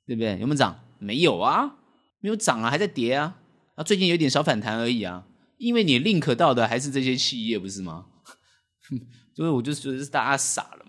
[0.06, 0.32] 对不对？
[0.40, 0.80] 有没有涨？
[1.00, 1.76] 没有啊，
[2.20, 3.38] 没有涨啊，还在跌啊。
[3.76, 5.26] 啊，最近有点小反弹而已啊，
[5.58, 8.06] 因为你 link 到的还是这些企业，不是吗？
[9.36, 10.83] 所以我就觉得是大家傻了，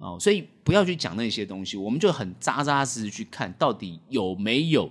[0.00, 4.90] 哦，所以不要去讲那些东西，我们就很扎扎实实去看到底有没有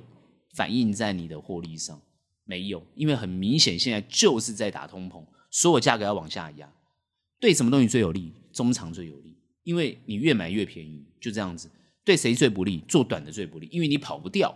[0.54, 2.00] 反映在你的获利上，
[2.46, 6.72] 没有，因为很明显现在就是在打通膨，所有价格要往下压，
[7.40, 8.32] 对什么东西最有利？
[8.54, 11.70] 中长最有利，因为你越买越便宜，就这样子。
[12.04, 12.84] 对谁最不利？
[12.88, 14.56] 做短的最不利，因为你跑不掉。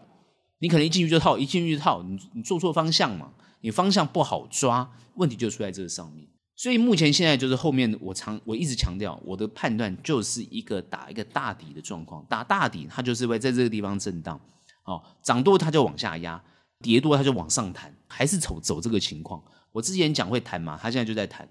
[0.60, 6.28] 你可能一进去就套，一进去就套，你你做错方向嘛，你方向不好抓，问题就出在这个上面。
[6.64, 14.40] 所以目前现在就是后面我常我一直强调，我的判断就是一个打一个大底的状况，打大底它就是会在这个地方震荡，
[14.86, 16.42] 哦，涨多它就往下压，
[16.80, 19.44] 跌多它就往上弹，还是走走这个情况。
[19.74, 21.46] 我之前讲会弹嘛，它现在就在弹，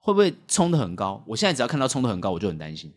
[0.00, 1.24] 会不会冲得很高？
[1.26, 2.92] 我现在只要看到冲得很高，我就很担心，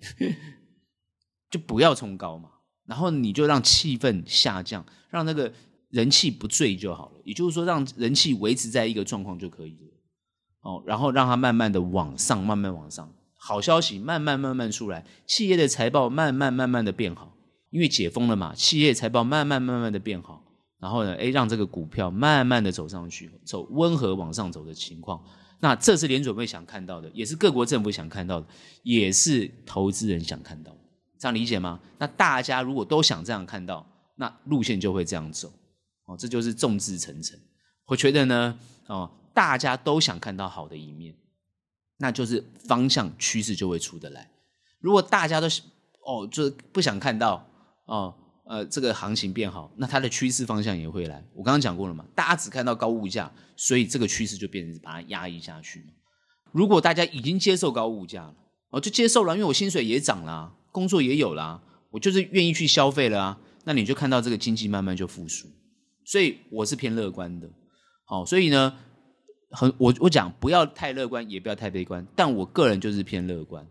[1.49, 2.49] 就不要冲高嘛。
[2.85, 5.53] 然后你就让气氛下降，让那个
[5.87, 7.21] 人气不坠就好了。
[7.23, 9.87] 也就是说，让人气维持在一个状况就可以了。
[10.61, 13.11] 哦，然后让它慢慢的往上，慢慢往上。
[13.35, 17.35] 好消息慢慢慢慢出来，企业的财报慢慢慢慢的变好，
[17.71, 20.43] 因为解封了嘛，企业财报慢慢慢慢的变好。
[20.79, 25.23] 然后呢，诶，让这个股票慢慢的走上去，走温和往上走的情况。
[25.59, 28.47] 那这是联准会想看到的，也是各国政府想看到的，
[28.81, 30.79] 也是投资人想看到的。
[31.19, 31.79] 这样理解吗？
[31.99, 35.51] 那大家如果都想这样看到，那路线就会这样走，
[36.05, 37.39] 哦，这就是众志成城。
[37.85, 39.09] 我觉得呢，哦，
[39.41, 41.15] 大家都想看到好的一面，
[41.97, 44.29] 那就是方向趋势就会出得来。
[44.79, 45.47] 如果大家都
[46.05, 47.43] 哦，就不想看到
[47.85, 48.13] 哦，
[48.45, 51.25] 呃，这个行情变好，那它的趋势方向也会来。
[51.33, 55.83] 我刚刚讲过了嘛，大家只看到高物价，所以这个趋势就变成把它压抑下去。
[56.51, 58.35] 如果大家已经接受高物价了，
[58.69, 60.55] 哦，就接受了，因为我薪水也涨了。
[60.71, 65.47] 工作也有啦，我就是愿意去消费了啊，那你就看到这个经济慢慢就复苏，
[66.05, 67.49] 所以我是偏乐观的。
[68.05, 68.77] 好，所以呢，
[69.51, 73.65] 很我我讲不要太乐观，也不要太悲观，但我个人就是偏乐观，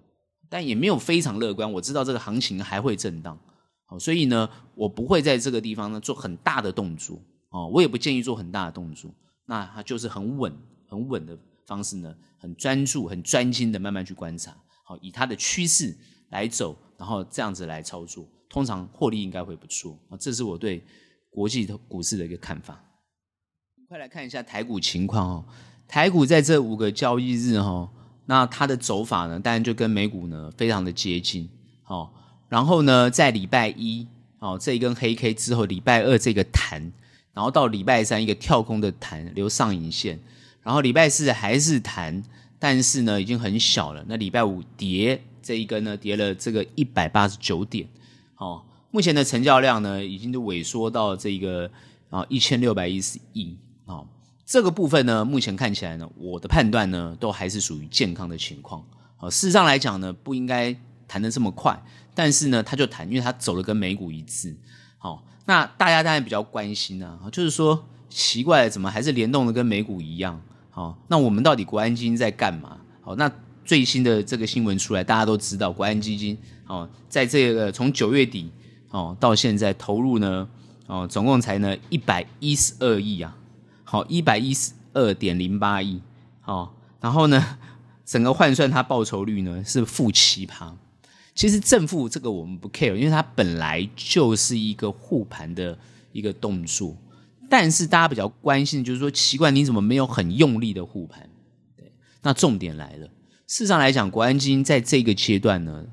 [0.48, 1.70] 但也没有非常乐观。
[1.72, 3.38] 我知道这个行情还会震荡，
[3.86, 7.18] 好，所以呢，我不会在这个地方呢做很大的动作，
[7.50, 9.10] 哦，我也不建议做很大的动作，
[9.46, 10.54] 那它就是很稳、
[10.86, 15.96] 很稳的方式呢，很专注、很专心的慢慢去观察，好，以它的趋势
[16.28, 20.16] 来走，然后这样子来操作，通常获利应该会不错啊。
[20.18, 20.84] 这是我对
[21.30, 22.84] 国际股市的一个看法。
[23.88, 25.44] 快来看一下台股情况哦，
[25.90, 27.90] 台股在这五个交易日哈，
[28.26, 31.48] 那它的走法呢，当然就跟美股呢非常的接近，
[31.82, 32.14] 好，
[32.48, 34.06] 然后呢，在礼拜一
[34.38, 36.92] 哦这一根黑 K 之后，礼拜二这个弹。
[37.32, 40.18] 然后到礼拜三一个跳空的弹留上影线，
[40.64, 42.22] 然后礼拜四还是弹，
[42.58, 44.04] 但是呢已经很小了。
[44.08, 47.88] 那礼拜五跌这一根呢跌了这个一百八十九点，
[48.36, 51.70] 哦，目前的成交量呢已经都萎缩到这个
[52.10, 54.04] 啊一千六百一十亿，哦，
[54.50, 58.84] 这个部分呢目前看起来呢我的判断呢都还是属于健康的情况，
[59.20, 61.80] 哦，事实上来讲呢不应该弹得这么快，
[62.16, 64.56] 但是呢他就弹，因为他走的跟美股一致，
[64.98, 70.42] 好，那大家当然比较关心啊，就是说奇怪，怎么还是联动的跟美股一样？
[70.70, 72.78] 好，那我们到底国安基金在干嘛？
[73.02, 73.30] 好，那
[73.64, 76.36] 最新的这个新闻出来，大家都知道，国安基金
[76.66, 78.50] 哦，在这个从九月底
[78.90, 80.48] 哦到现在投入呢
[80.88, 83.36] 哦，总共才呢一百一十二亿啊，
[83.90, 86.00] 好，一百一十二点零八亿，
[86.42, 87.58] 好，然后呢，
[88.06, 90.72] 整个换算它报酬率呢是负七趴。
[91.34, 95.76] 其实正负这个我们不 care，因为它本来就是一个护盘的
[96.12, 96.96] 一个动作。
[97.48, 101.28] 但是大家比较关心的就是说，奇怪，你怎么没有很用力的护盘？
[101.76, 103.08] 对，那重点来了。
[103.48, 105.84] 事实上来讲，国安基金在这个阶段呢，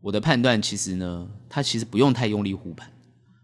[0.00, 2.90] 我的判断其实呢，它其实不用太用力护盘。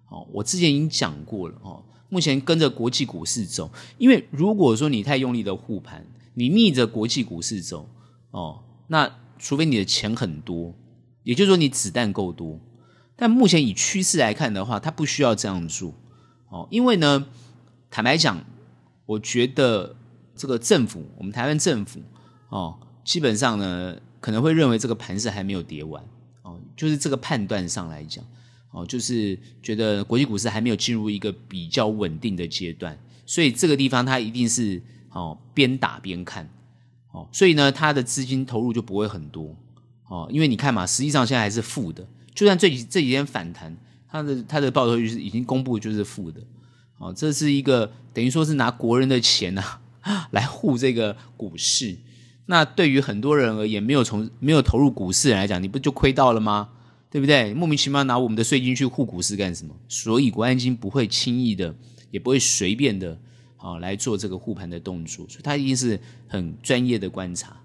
[0.08, 1.84] 哦，我之前已经讲过了哦。
[2.08, 7.88] 目前跟着国际股市走，因为如果说你太用力的护盘，你逆着国际股市走
[8.30, 10.74] 哦，那除非你的钱很多。
[11.22, 12.60] 也就是说，你子弹够多，
[13.16, 15.94] 但目前以趋势来看的话，它不需要这样做
[16.50, 16.68] 哦。
[16.70, 17.26] 因为呢，
[17.90, 18.44] 坦白讲，
[19.06, 19.96] 我觉得
[20.36, 22.00] 这个政府，我们台湾政府
[22.50, 26.04] 哦，基本上呢，可能会认为这个盘势还没有跌完
[26.42, 26.60] 哦。
[26.76, 28.22] 就是这个判断上来讲
[28.74, 36.48] 哦，就是觉得国际股市还没有进入一个比较稳定的阶段，所以这个地方它一定是哦边打边看
[37.12, 39.54] 哦，所以呢，它的资金投入就不会很多。
[40.08, 42.04] 哦，因为你看嘛，实际上现在还是负的。
[42.34, 43.74] 就算这几这几天反弹，
[44.08, 46.40] 它的它的报酬率是已经公布就是负的。
[46.98, 49.80] 哦，这是一个等于说是拿国人的钱啊
[50.32, 51.96] 来护这个股市。
[52.46, 56.68] 那对于很多人而言，没有从没有投入股市来讲，你不就亏到了吗？
[57.14, 57.54] 对不对？
[57.54, 59.72] 莫名其妙拿我们的税金去护股市干什么？
[59.88, 61.72] 所以国安金不会轻易的，
[62.10, 63.16] 也不会随便的
[63.56, 65.24] 啊来做这个护盘的动作。
[65.28, 67.62] 所以它一定是很专业的观察。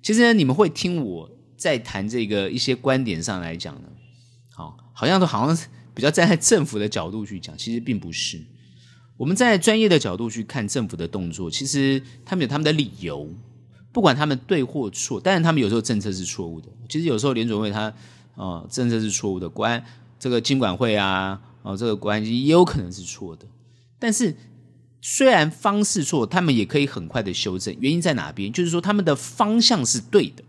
[0.00, 1.28] 其实呢，你们会听我。
[1.54, 3.88] 在谈这个一些观点上来讲呢，
[4.50, 8.42] 好，好像都好像比较站在政府的角度去讲，其实并不是。
[9.16, 13.28] 我们在专业的角度去看政府的动作，其实他们有他们的理由，
[13.92, 15.20] 不管他们对或错。
[15.22, 16.68] 但是，他们有时候政策是错误的。
[16.88, 17.94] 其实有时候联准会他
[18.34, 19.84] 哦政策是错误的，国安
[20.18, 23.46] 这个金管会啊，哦这个关系也有可能是错的。
[23.98, 24.36] 但是
[25.00, 27.76] 虽然方式错，他们也可以很快的修正。
[27.80, 28.52] 原因在哪边？
[28.52, 30.44] 就是说他们的方向是对的。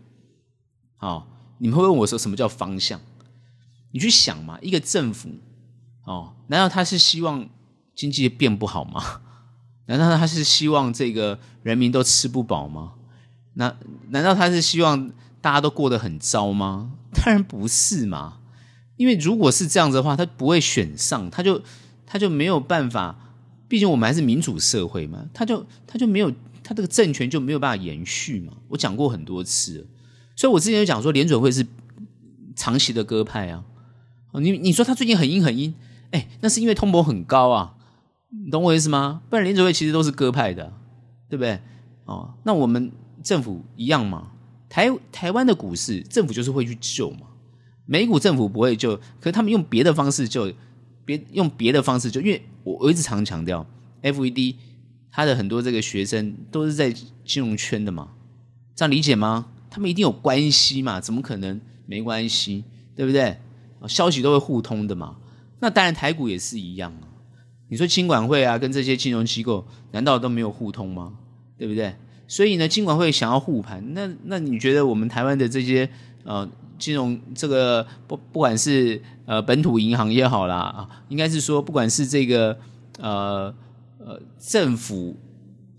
[1.00, 1.26] 哦，
[1.58, 3.00] 你们会问我说什么叫方向？
[3.92, 5.28] 你去想嘛，一个政府
[6.04, 7.48] 哦，难道他是希望
[7.94, 9.20] 经济变不好吗？
[9.86, 12.94] 难道他是希望这个人民都吃不饱吗？
[13.54, 13.76] 那
[14.08, 15.12] 难道他是希望
[15.44, 16.92] 大家都过得很糟吗？
[17.12, 18.38] 当然不是嘛，
[18.96, 21.60] 因为如果是这样子的话，他不会选上，他就
[22.06, 23.14] 他就没有办法。
[23.68, 28.54] 毕竟我们还是民主社会嘛，他就他就没有他这个政权就没有办法延续嘛。
[28.68, 29.86] 我讲过很多次。
[30.34, 31.66] 所以，我之前就讲说，联准会是
[32.56, 33.64] 长期的鸽派啊。
[34.40, 35.74] 你你说他最近很阴很阴，
[36.12, 37.74] 哎，那是因为通膨很高啊，
[38.30, 39.20] 你懂我意思吗？
[39.28, 40.72] 不然联准会其实都是鸽派的，
[41.28, 41.60] 对不对？
[42.06, 42.90] 哦，那我们
[43.22, 44.30] 政府一样嘛。
[44.74, 47.28] 台台湾的股市政府就是会去救嘛，
[47.86, 50.52] 美股政府不会救，可是他们用别的方式救，
[51.04, 52.20] 别用别的方式救。
[52.20, 53.64] 因为我我一直常强调
[54.02, 54.56] ，FED
[55.12, 56.92] 他的很多这个学生都是在
[57.24, 58.08] 金融圈的嘛，
[58.74, 59.46] 这样理解吗？
[59.70, 61.00] 他们一定有关系嘛？
[61.00, 62.64] 怎么可能没关系？
[62.96, 63.38] 对不对？
[63.86, 65.18] 消息都会互通的嘛。
[65.60, 67.06] 那当然，台股也是一样啊。
[67.68, 71.12] 你说金管会啊，跟这些金融机构难道都没有互通吗？
[71.56, 71.94] 对不对？
[72.26, 75.88] 所以呢，尽管会想要护盘，那那你觉得我们台湾的这些
[76.24, 76.48] 呃
[76.78, 82.58] 金融这个不不管是呃本土银行也好啦啊，应该是说不管是这个
[82.98, 83.54] 呃
[83.98, 85.16] 呃政府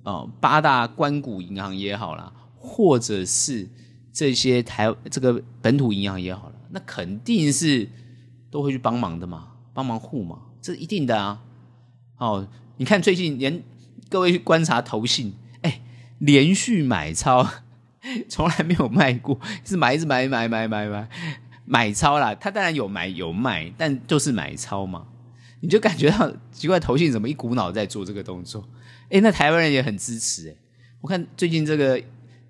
[0.04, 3.68] 啊、八大关股银行也好啦，或者是
[4.14, 7.90] 这些台这个本土银行也好了，那肯定是
[8.52, 11.42] 都会去帮忙的嘛，帮忙护嘛，这一定的啊。
[12.18, 13.64] 哦，你看最近连
[14.08, 15.34] 各位去观察投信，
[16.20, 17.48] 连续买超，
[18.30, 21.10] 从来没有卖过，是买一直买买买买买
[21.66, 22.34] 买超啦。
[22.36, 25.08] 他当然有买有卖，但就是买超嘛。
[25.62, 28.68] 你就感觉到奇怪，投信怎么一股脑在做这个动作？
[29.10, 30.56] 哎，那台湾人也很支持哎。
[31.02, 32.02] 我看最近这个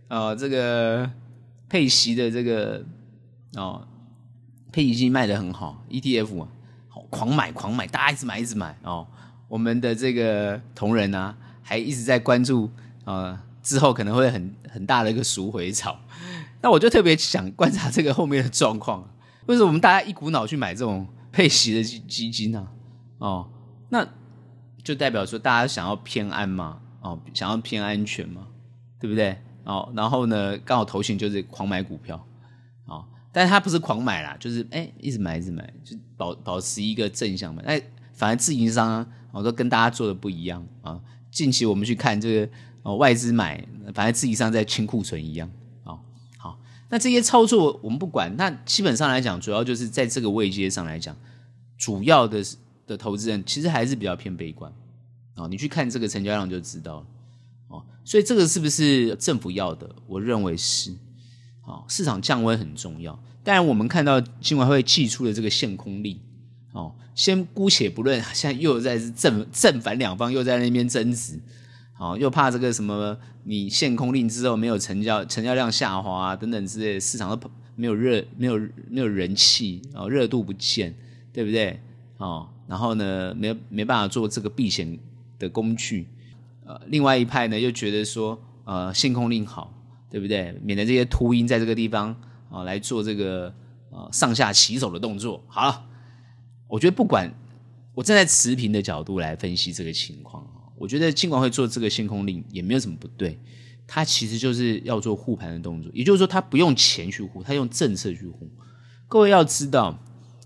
[0.07, 1.09] 呃这个
[1.70, 2.84] 配息的这个
[3.55, 3.88] 哦
[4.72, 6.47] 配息金卖的很好，ETF 啊，
[6.89, 9.07] 好狂买狂买，大家一直买一直买哦。
[9.47, 12.66] 我们的这个同仁啊，还一直在关注
[13.05, 15.99] 啊、呃，之后可能会很很大的一个赎回潮。
[16.61, 19.03] 那我就特别想观察这个后面的状况，
[19.47, 22.68] 为什么我们大家一股脑去买这种配息的基基金呢？
[23.18, 23.49] 哦，
[23.89, 24.07] 那
[24.84, 28.47] 就代表说大家想要偏安嘛，哦，想要偏安全嘛，
[28.99, 29.38] 对不对？
[29.63, 32.24] 哦，然后呢，刚好投信就是狂买股票，
[32.86, 37.61] 哦，但是他不是狂买啦，就是哎，一直买一直买，就保保持一个正向嘛。
[37.66, 37.82] 哎，
[38.13, 40.99] 反而自营商啊，我都跟大家做的不一样啊。
[41.32, 42.51] 近期我们去看这个
[42.86, 43.61] 哦，外资买，
[43.93, 45.51] 反正自己上在清库存一样。
[45.83, 45.99] 哦，
[46.38, 46.57] 好，
[46.89, 51.13] 那这些操作我们不管，那基本上来讲，主要就是在这个位阶上来讲，
[51.77, 52.41] 主要的。
[52.88, 54.71] 的投资人其实还是比较偏悲观，
[55.38, 57.07] 哦，你去看这个成交量就知道了，
[57.69, 59.89] 哦，所以这个是不是政府要的？
[60.05, 60.91] 我认为是，
[61.63, 63.19] 哦，市场降温很重要。
[63.43, 66.19] 当然，我们看到金管会祭出的这个限空令，
[66.73, 71.39] 哦，先姑且不论，现在又在正正反两方又在那边争执，
[71.98, 78.58] 哦，又怕这个什么你限空令之后没有成交，成交量下滑啊等等之类的，市场都没有热，没有
[78.89, 80.93] 没有人气，哦，热度不见，
[81.32, 81.80] 对不对？
[82.18, 82.50] 哦。
[82.68, 84.98] 然后呢，没没办法做这个避险
[85.38, 86.08] 的工具，
[86.66, 89.72] 呃，另外一派呢又觉得说，呃，限空令好，
[90.10, 90.52] 对不对？
[90.64, 92.16] 免得这些秃鹰在这个地方
[92.50, 93.54] 啊、来做这个
[93.91, 95.43] 呃上下其手的动作。
[95.48, 95.86] 好了，
[96.68, 97.32] 我觉得不管
[97.93, 103.39] 我站在持平的角度来分析这个情况啊，我觉得尽管会做这个限空令也没有什么不对，
[103.88, 108.49] 他其实就是要做护盘的动作，也就是说他不用钱去护，他用政策去护。
[109.07, 109.97] 各位要知道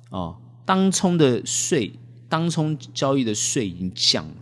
[0.09, 1.93] 哦，当冲的税。
[2.31, 4.35] 当冲交易的税已经降了，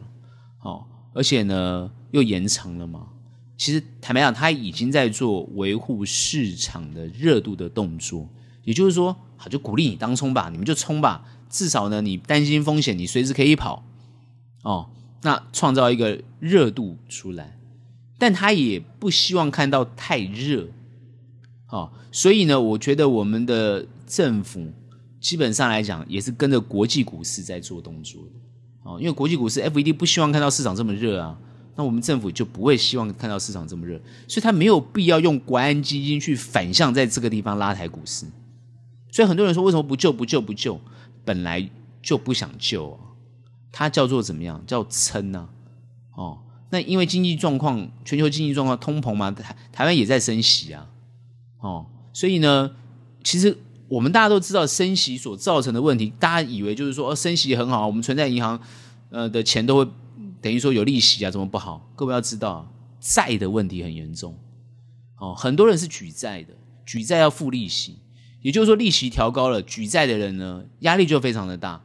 [0.59, 3.07] 哦，而且呢又延长了嘛。
[3.55, 8.27] 其实坦白讲，他已经在做维护市场的热度的动作。
[8.65, 11.23] 也就是说，好，就鼓励你当冲吧，你们就冲吧。
[11.49, 13.85] 至少呢，你担心风险，你随时可以跑，
[14.63, 14.89] 哦，
[15.21, 17.57] 那创造一个热度出来。
[18.17, 20.67] 但他也不希望看到太热，
[21.69, 24.71] 哦，所以呢，我觉得我们的政府。
[25.19, 28.29] 基本上来讲，也是跟着国际股市在做动作的，
[28.83, 31.37] 哦，因为国际股市 FED 不希望看到市场这么热啊，
[31.75, 38.27] 那我们政府就不会希望看到市场这么热，所以他没有必要用国安基金去反向在这个地方拉抬股市。
[39.11, 40.79] 所以很多人说，为什么不救不救不救？
[41.25, 41.67] 本来
[42.01, 42.99] 就不想救啊，
[43.77, 44.63] 它叫做怎么样？
[44.65, 45.47] 叫撑啊，
[46.15, 46.39] 哦，
[46.71, 50.89] 那因为经济状况，全球经济状况通膨嘛，台台湾也在升息啊，
[51.59, 52.71] 哦，所以呢，
[53.23, 53.57] 其实。
[53.89, 58.59] 我们大家都知道升息所造成的问题，大家以为就是说，哦，升息很好，我们存在银行，
[59.11, 59.89] 呃的钱都会
[60.41, 61.89] 等于说有利息啊，怎么不好？
[61.95, 62.69] 各位要知道，
[62.99, 64.37] 债的问题很严重，
[65.19, 66.53] 哦，很多人是举债的，
[66.85, 67.99] 举债要付利息，
[68.41, 71.81] 也就是说利息调高了，举债的人呢压力就非常的大。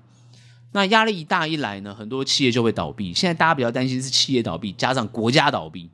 [0.72, 3.12] 那压力一大一来呢，很多企业就会倒闭。
[3.14, 5.90] 现在大家比较担心是企业倒闭加上国家倒闭，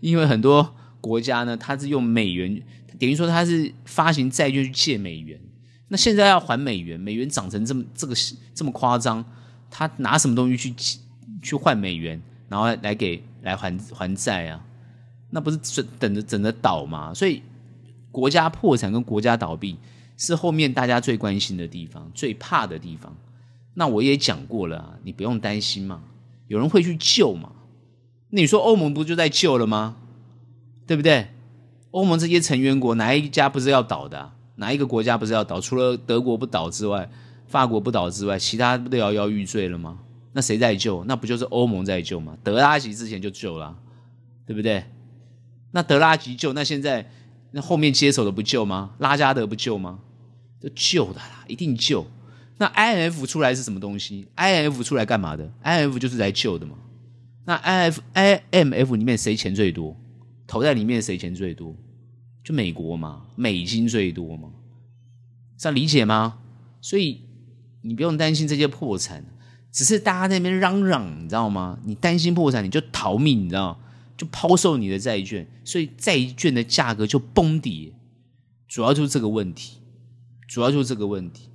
[0.00, 2.62] 因为很多国家呢，它是用美元。
[3.00, 5.40] 等于说他是发行债券去借美元，
[5.88, 8.14] 那现在要还美元，美元涨成这么这个
[8.54, 9.24] 这么夸张，
[9.70, 10.72] 他拿什么东西去
[11.42, 14.64] 去换美元，然后来给来还还债啊？
[15.30, 17.12] 那不是等着等着倒吗？
[17.12, 17.42] 所以
[18.12, 19.76] 国家破产跟国家倒闭
[20.16, 23.16] 是后面大家最关心的地方，最怕的地方。
[23.74, 26.02] 那我也讲过了，你不用担心嘛，
[26.48, 27.52] 有人会去救嘛。
[28.30, 29.96] 你说欧盟不就在救了吗？
[30.86, 31.28] 对不对？
[31.90, 34.32] 欧盟这些成员国哪一家不是要倒的？
[34.56, 35.60] 哪一个国家不是要倒？
[35.60, 37.08] 除了德国不倒之外，
[37.46, 39.98] 法国不倒之外，其他不都摇摇欲坠了吗？
[40.32, 41.04] 那谁在救？
[41.04, 42.36] 那不就是欧盟在救吗？
[42.42, 43.76] 德拉吉之前就救了，
[44.46, 44.84] 对不对？
[45.70, 47.10] 那德拉吉救，那现在
[47.50, 48.92] 那后面接手的不救吗？
[48.98, 49.98] 拉加德不救吗？
[50.60, 52.06] 都救的啦，一定救。
[52.62, 56.76] 那 IMF 出来是什么东西？I F 出来干嘛的？I F 就是来救的嘛。
[57.44, 59.96] 那 I F I M F 里面谁钱最多？
[60.46, 61.76] 投在里面谁钱最多？
[62.44, 64.48] 就美国嘛，美金最多嘛，
[65.58, 66.38] 这样理解吗？
[66.80, 67.22] 所以
[67.80, 69.24] 你不用担心这些破产，
[69.72, 71.80] 只是大家那边嚷嚷，你知道吗？
[71.84, 73.80] 你担心破产，你就逃命，你知道？
[74.16, 77.92] 就抛售你的债券，所以债券的价格就崩跌，
[78.68, 79.78] 主要就是这个问题，
[80.46, 81.48] 主要就是这个问题。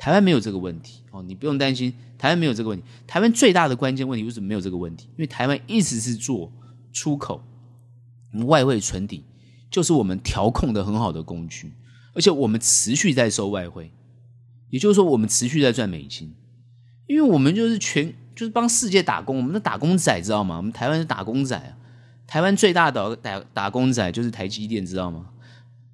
[0.00, 2.86] 台湾没有这个问题哦，你不用担心，台湾没有这个问题。
[3.06, 5.06] 台湾最大的关键问题为什么没有这个问题？
[5.10, 6.50] 因为台湾一直是做
[6.90, 7.42] 出口，
[8.46, 9.22] 外汇存底
[9.70, 11.74] 就是我们调控的很好的工具，
[12.14, 13.92] 而且我们持续在收外汇，
[14.70, 16.34] 也就是说我们持续在赚美金，
[17.06, 20.56] 因为我们就是全就是帮世界打工，我们的打工仔知道吗？
[20.56, 21.76] 我们台湾是打工仔啊，
[22.26, 25.26] 台湾最大的打打工仔就是台积电，知道吗？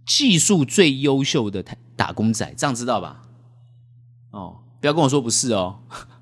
[0.07, 3.25] 技术最优秀的台打工仔，这样知道吧？
[4.31, 5.79] 哦，不要跟我说不是哦，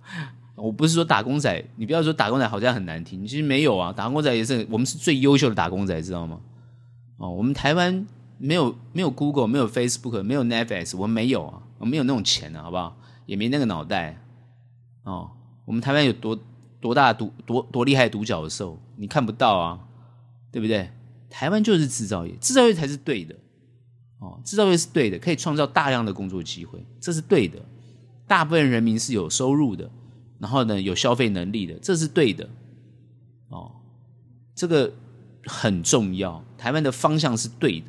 [0.56, 6.40] 我不是说打工仔，你不要说打工仔好像很难听，其实没有啊，打工仔也是我们是最优秀的打工仔，知道吗？
[7.16, 8.06] 哦，我们台湾
[8.38, 12.96] 没有没有 Google，没有 Facebook，没有 Netflix，我们没有啊，我们没有那种钱啊，好不好？
[13.26, 14.20] 也没那个脑袋
[15.04, 15.30] 哦。
[15.64, 16.38] 我们台湾有多
[16.80, 19.80] 多大独多多厉害独角兽，你看不到啊，
[20.52, 20.90] 对不对？
[21.30, 23.34] 台湾就是制造业，制造业才是对的
[24.18, 27.58] 哦，制造业是对的，可以创造大量的工作机会，这是对的。
[28.26, 29.90] 大部分人民是有收入的，
[30.38, 32.48] 然后呢，有消费能力的，这是对的，
[33.48, 33.70] 哦，
[34.54, 34.92] 这个
[35.44, 36.42] 很重要。
[36.56, 37.86] 台湾的方向是对的，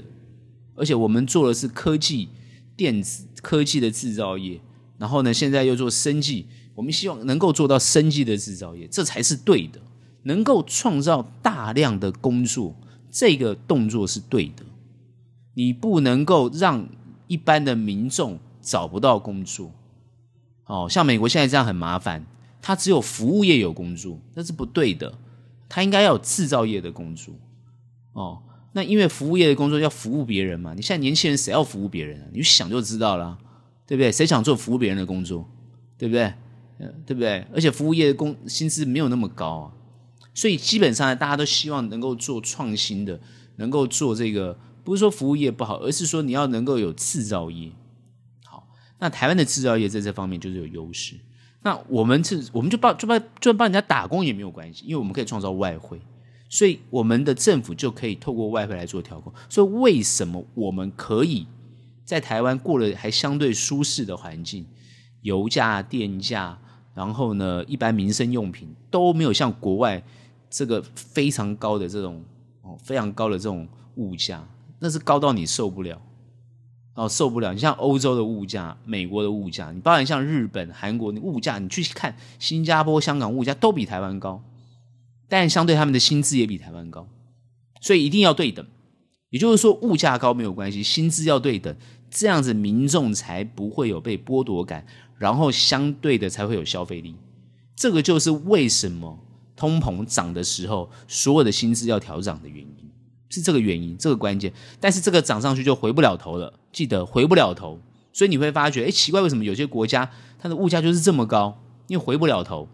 [0.75, 2.27] 而且我们做的是科技、
[2.75, 4.59] 电子科技的制造业，
[4.97, 9.79] 然后呢，现在又做生技，我们希望能够做到生技的制造业，这才是对的，
[10.23, 12.75] 能够创造大量的工作，
[13.09, 14.65] 这个动作是对的。
[15.53, 16.85] 你不能够让
[17.27, 19.71] 一般的民众找不到工作。
[20.65, 22.25] 哦，像美国现在这样很麻烦，
[22.61, 25.13] 它只有服务业有工作，那是不对的，
[25.69, 27.33] 它应该要有制造业的工作。
[28.13, 28.41] 哦，
[28.73, 32.25] 那因为服务业的工作要服务别人嘛，你现在年轻人谁要服务别人啊？
[32.33, 33.37] 你想就知道了，
[33.85, 34.11] 对不对？
[34.11, 35.47] 谁想做服务别人的工作，
[35.97, 36.33] 对不对？
[37.05, 37.45] 对不对？
[37.53, 39.71] 而且服务业的工薪资没有那么高啊，
[40.33, 43.17] 所以基本上大家都希望能够做创新的，
[43.57, 47.71] 能够做这个，不是说服务业不好，而是说你要能够有制造业。
[49.05, 51.15] 那台湾的制造业在这方面就是有优势。
[51.61, 56.01] 那我们是，我们就帮就帮就帮人家打工也没有关系，因为我们可以创造外汇，
[56.49, 59.31] 所以我们的政府就可以透过外汇来做调控。
[59.47, 61.45] 所以为什么我们可以
[62.03, 64.65] 在台湾过了还相对舒适的环境，
[65.21, 66.57] 油价、电价，
[66.95, 70.01] 然后呢，一般民生用品都没有像国外
[70.49, 72.23] 这个非常高的这种
[72.63, 74.43] 哦，非常高的这种物价，
[74.79, 76.01] 那是高到你受不了。
[76.95, 77.53] 哦，受不了！
[77.53, 84.41] 你像欧洲的物价、美国的物价，你包含像日本、韩国的物价，你去看新加坡、香港物价都比台湾高，
[85.27, 87.05] 但相对他们的薪资也比台湾高，
[87.81, 88.65] 所以一定要对等。
[89.29, 91.75] 也就是说，物价高没有关系，薪资要对等，
[92.09, 94.87] 这样子民众才不会有被剥夺感，
[95.17, 97.13] 然后相对的才会有消费力。
[97.75, 99.19] 这个就是为什么
[99.57, 102.73] 通膨涨的时候，所有的薪资要调涨的原因。
[103.27, 107.79] 是这个原因，这个关键，但是这个涨上去就回不了头了，记得回不了头，
[108.11, 111.57] 所以你会发觉，哎，奇怪，为什么有些国家它的物价就是这么高？
[111.87, 112.67] 因为回不了头。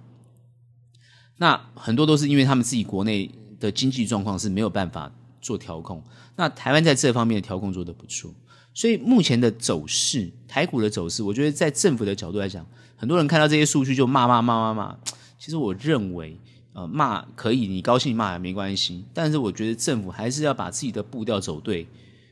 [1.37, 3.29] 那很多都是因为他们自己国内
[3.59, 6.03] 的经济状况是没有办法做调控。
[6.35, 8.33] 那台湾在这方面的调控做得不错，
[8.73, 14.97] 所以目前的走势，台股的走势，我觉得在政府的角度来讲，很多人看到这些数据就骂骂骂骂骂。
[15.37, 16.39] 其实我认为。
[16.73, 19.03] 呃，骂可以，你高兴骂也没关系。
[19.13, 21.85] 但是我觉得政府还是要把自己的步调走对，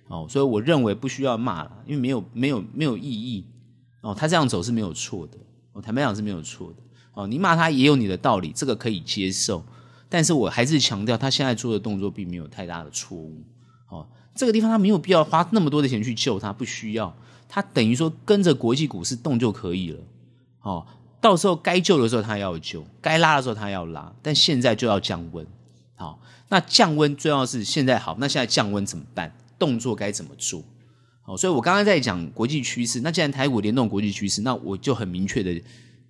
[0.09, 3.45] 哦，所以我认为不需要骂了，因为没有没有没有意义。
[4.01, 5.37] 哦，他这样走是没有错的，
[5.71, 6.75] 哦，坦白讲是没有错的。
[7.13, 9.63] 哦，你骂他也有你的道理，这个可以接受。
[10.09, 13.41] 但是我还是强调，他现在做的动作并没有太大的错误。
[13.87, 14.05] 哦，
[14.35, 17.15] 这个地方他没有必要花那么多的钱去救他，不需要。
[17.47, 19.99] 他等于说跟着国际股市动就可以了。
[20.61, 20.85] 哦。
[21.21, 25.45] 到时候该救的时候他要救，该拉的时候他要拉，但现在就要降温。
[25.95, 29.35] 好，那降温最要是现在好，那现在降温怎么办？
[29.59, 30.63] 动作该怎么做？
[31.21, 33.01] 好，所以我刚刚在讲国际趋势。
[33.01, 35.53] 那既然台股联动国际趋势，那我就很明确的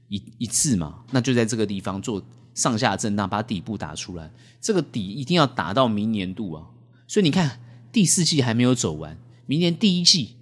[0.07, 2.23] 一一致嘛，那就在这个地方做
[2.53, 4.31] 上下震荡，把底部打出来。
[4.61, 6.67] 这个底一定要打到明年度啊。
[7.07, 7.59] 所以你看
[7.91, 10.35] 第四季还没有走完，明年第一季，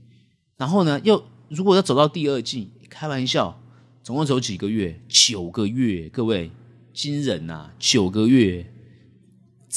[0.58, 3.62] 然后呢又如果要走到第二季，开玩笑。
[4.03, 5.01] 总共走几个月？
[5.10, 6.49] 九个月，各位，
[6.93, 8.66] 惊人呐、九个月，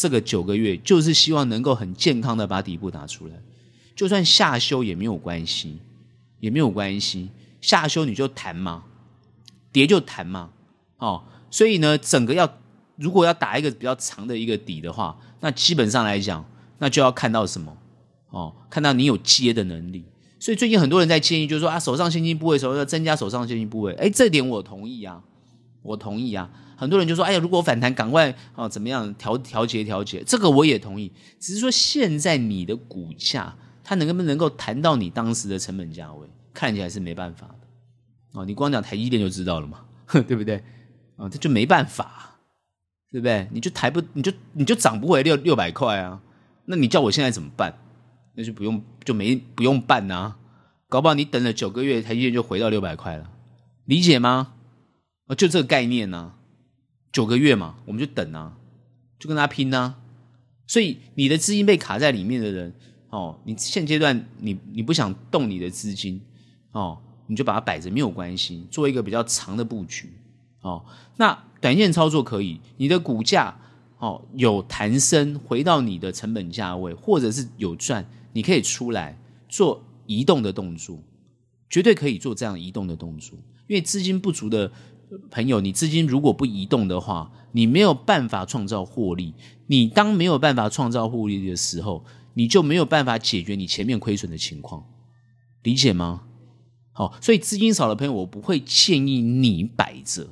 [0.01, 3.35] 这个九个月就是希望能够很健康的把底部打出来，
[3.95, 5.77] 就算下修也没有关系，
[6.39, 7.29] 也没有关系。
[7.61, 8.85] 下修你就弹嘛，
[9.71, 10.53] 跌就弹嘛，
[10.97, 11.25] 哦。
[11.51, 12.51] 所以呢，整个要
[12.97, 16.43] 如果要打一个比较长的一个底的话，那基本上来讲，
[16.79, 17.77] 那就要看到什么？
[18.31, 20.03] 哦，看到你有接的能力。
[20.39, 23.93] 所以最近很多人在建议，就是说啊，手上现金部位的时候要增加手上现金部位。
[23.97, 25.23] 哎，这点我同意啊，
[25.83, 26.51] 我同意啊。
[26.77, 30.23] 很多人就说，哎呀，如果反弹，赶快啊，怎么样调调节调节？
[30.27, 31.13] 这个我也同意。
[31.39, 33.55] 只是说现在你的股价，
[33.85, 36.27] 它能不能够谈到你当时的成本价位？
[36.55, 38.41] 看起来是没办法的。
[38.41, 39.81] 哦，你光讲台积电就知道了嘛，
[40.27, 40.63] 对不对？
[41.17, 42.39] 啊，这就没办法，
[43.11, 43.47] 对不对？
[43.53, 46.23] 你就抬不，你就你就涨不回六六百块啊？
[46.65, 47.79] 那你叫我现在怎么办？
[48.37, 50.39] 那就不用就没不用办呐、啊，
[50.89, 53.31] 搞不好你等了九个月，台积电就回到六百块了，
[53.85, 54.55] 理解吗？
[55.31, 56.33] 啊，就这个概念呢、
[57.13, 58.59] 九个月嘛，我们就等啊，
[59.17, 60.01] 就跟他拼啊。
[60.67, 62.75] 所以你的资金被卡在里面的人，
[63.11, 66.21] 哦，你现阶段你你不想动你的资金，
[66.73, 70.13] 哦，你就把它摆着没有关系，做一个比较长的布局，
[70.63, 70.85] 哦，
[71.17, 73.57] 那短线操作可以，你的股价
[73.99, 79.17] 哦有弹升回到你的成本价位，或者是有赚，你可以出来
[79.49, 80.99] 做移动的动作，
[81.69, 84.71] 绝对可以做这样移动的动作，因为资金不足的
[85.31, 89.35] 朋友，你资金如果不移动的话，你没有办法创造获利。
[89.67, 92.05] 你当没有办法创造获利的时候，
[92.35, 94.85] 你就没有办法解决你前面亏损的情况，
[95.63, 96.23] 理解吗？
[96.93, 100.25] 好，所以资金少的朋友，我不会建议你摆着；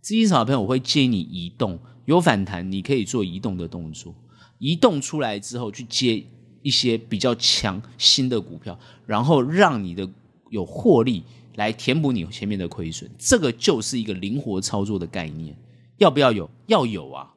[0.00, 1.78] 资金少的朋友，我会建议你移动。
[2.06, 4.14] 有反弹，你可以做移动的动作，
[4.58, 6.24] 移动出来之后去接
[6.62, 10.08] 一些比较强新的股票，然后让你的
[10.48, 11.22] 有获利
[11.58, 13.10] 来填补你前面的亏损。
[13.18, 15.56] 这个就是一个灵活操作的概念，
[15.98, 16.48] 要不要有？
[16.68, 17.34] 要有啊！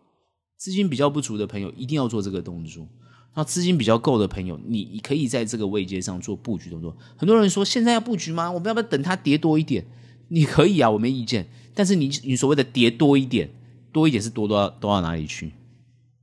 [0.57, 2.88] 资金比较不足的朋友，一定要做这个动作。
[3.34, 6.95] 那资金比较够的朋友，你可以在这个位阶上做布局动作。
[7.17, 8.51] 很多人说，现在要布局吗？
[8.51, 9.84] 我们要不要等它跌多一点？
[10.28, 11.47] 你可以啊，我没意见。
[11.74, 13.49] 但是你你所谓的跌多一点，
[13.91, 15.51] 多一点是多多到多到哪里去？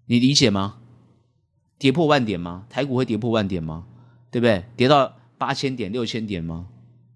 [0.06, 0.78] 你理解吗？
[1.78, 2.66] 跌破万点吗？
[2.70, 3.86] 台股会跌破万点吗？
[4.30, 4.64] 对不对？
[4.76, 6.68] 跌到八千点、六千点吗？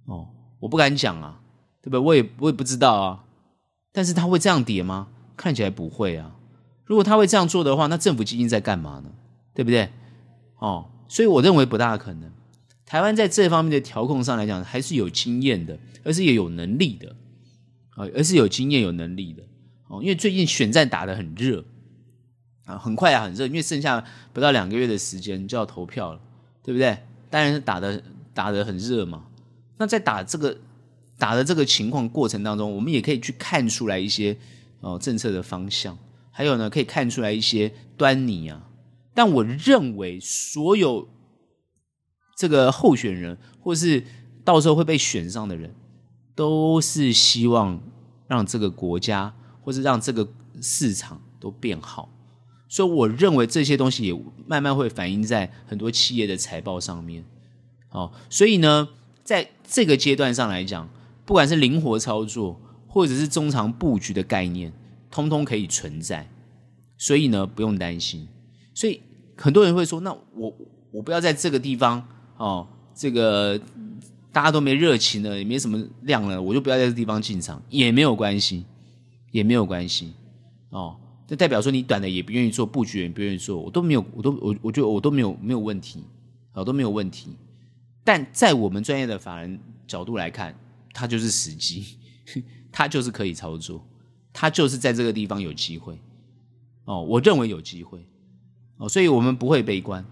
[0.07, 0.28] 哦，
[0.63, 1.41] 我不敢讲啊，
[1.83, 1.99] 对不对？
[1.99, 3.25] 我也我也不知道啊。
[3.91, 5.09] 但是它会这样跌吗？
[5.37, 6.37] 看起来不会啊。
[6.85, 9.11] 如果他会这样做的话，那政府基金在干嘛呢？
[9.55, 9.91] 对不对？
[10.59, 12.31] 哦，所以我认为不大可能。
[12.87, 17.17] 台湾在这方面的调控上来讲，还是有经验的，而是也有能力的，
[17.97, 19.43] 啊，而是有经验、有能力的。
[19.89, 21.65] 哦，因为最近选战打得很热
[22.67, 26.21] 啊，很快啊，很热，因为剩下不到两个月的时间就要投票了，
[26.63, 26.99] 对不对？
[27.29, 28.03] 当然是打得
[28.33, 29.25] 打得很热嘛。
[29.79, 30.57] 那在打这个
[31.18, 34.37] 打的这个情况过程当中，我们也可以去看出来一些
[34.81, 35.99] 哦政策的方向。
[36.31, 38.68] 还有呢，可以看出来一些端倪啊。
[39.14, 41.07] 但我认为，所有
[42.39, 44.03] 这个候选人，或是
[44.43, 45.75] 到时候会被选上的人，
[46.35, 47.79] 都是希望
[48.27, 50.27] 让这个国家，或是让这个
[50.62, 52.09] 市场都变好。
[52.70, 57.23] 所以，我认为这些东西也慢慢会反映在很多企业的财报上面。
[57.91, 58.89] 哦，所以呢，
[59.25, 60.89] 在这个阶段上来讲，
[61.25, 64.73] 不管是灵活操作，或者是中长布局的概念。
[65.14, 66.27] 通通可以存在，
[66.97, 68.27] 所以呢，不用担心。
[68.73, 68.99] 所以
[69.37, 70.57] 很多人会说：“那我
[70.91, 72.03] 我不要在这个地方
[72.39, 73.61] 哦，这个
[74.33, 78.64] 大家都没热情了，也没什么量了，我就不要在这地方进场，也没有关系，
[79.33, 80.14] 也没有关系
[80.70, 80.97] 哦。
[81.27, 86.03] 这代表说你短的也不愿意做，布局也不愿意做，我都没有，我都我我觉得我都没有没有问题，
[86.53, 87.37] 好，都没有问题。
[88.05, 90.55] 但在我们专业的法人角度来看，
[90.92, 91.98] 它就是时机，
[92.72, 93.86] 它就是可以操作。”
[94.34, 96.00] 他就是在这个地方有机会，
[96.86, 98.03] 哦，我认为有机会，
[98.78, 100.03] 哦，所以我们不会悲观，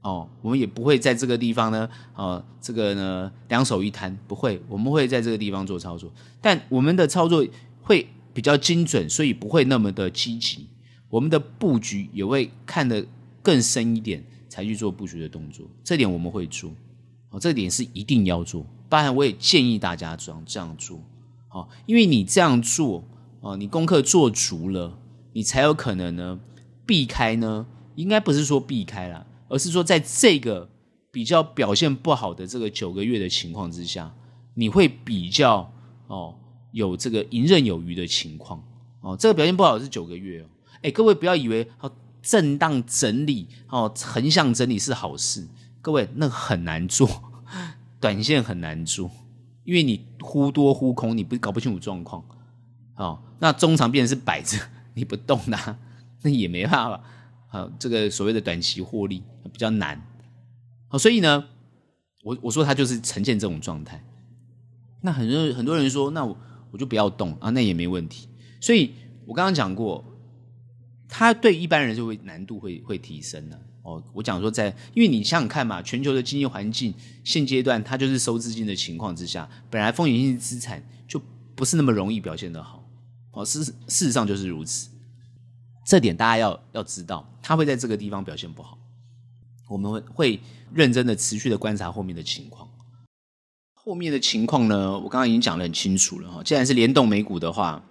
[0.00, 6.10] 哦，我们也不会在这个地方呢，哦，这个呢两手一摊，不会，我们会在这个地方做操作，
[6.40, 7.46] 但我们的操作
[7.82, 10.66] 会比较精准，所以不会那么的积极，
[11.10, 13.06] 我们的布局也会看得
[13.42, 16.72] 更深一点才去做布局的动作，这点我们会做，
[17.32, 21.00] 哦，这点是一定要做，当然我也建议大家这样这样做，
[21.50, 23.02] 哦，因为你这样做。
[23.44, 24.96] 哦，你功课做足了，
[25.32, 26.38] 你才有可能呢
[26.86, 27.66] 避开呢，
[27.96, 30.70] 应该不是说避开啦，而是说在这个
[31.10, 34.14] 比较表现不好的这个九个月的情况之下，
[34.54, 35.68] 你会比较
[36.06, 36.36] 哦
[36.70, 38.62] 有这个游刃有余的情况
[39.00, 39.16] 哦。
[39.18, 40.46] 这个表现不好是九个月哦，
[40.82, 41.90] 哎，各位不要以为哦
[42.22, 45.44] 震荡整理哦横向整理是好事，
[45.82, 47.08] 各位那很难做，
[48.00, 49.10] 短线很难做，
[49.64, 52.24] 因为你忽多忽空，你不搞不清楚状况。
[52.94, 54.56] 哦，那中长变成是摆着
[54.94, 55.78] 你不动的，
[56.22, 57.02] 那也没办法。
[57.48, 60.00] 好，这个所谓的短期获利比较难。
[60.88, 61.44] 好，所以呢，
[62.22, 64.02] 我我说他就是呈现这种状态。
[65.00, 66.36] 那很多很多人说，那我
[66.70, 68.28] 我就不要动啊，那也没问题。
[68.60, 68.92] 所以
[69.26, 70.04] 我刚刚讲过，
[71.08, 73.58] 他对一般人就会难度会会提升了。
[73.82, 81.20] 哦，我讲说在，因为你想想看嘛，全球的经济环境现阶段它就是收资金的情况之下，本来风险性资产就
[81.56, 82.84] 不是那么容易表现的好。
[83.32, 84.88] 哦，事事实上就是如此，
[85.86, 88.78] 这点大家要要知道，它会在这个地方表现不好，
[89.68, 90.40] 我们会会
[90.72, 92.68] 认真的持续的观察后面的情况。
[93.74, 96.40] 后面的情况呢，我刚刚已经讲得很清楚了哈。
[96.44, 97.82] 既然是联动美股的话，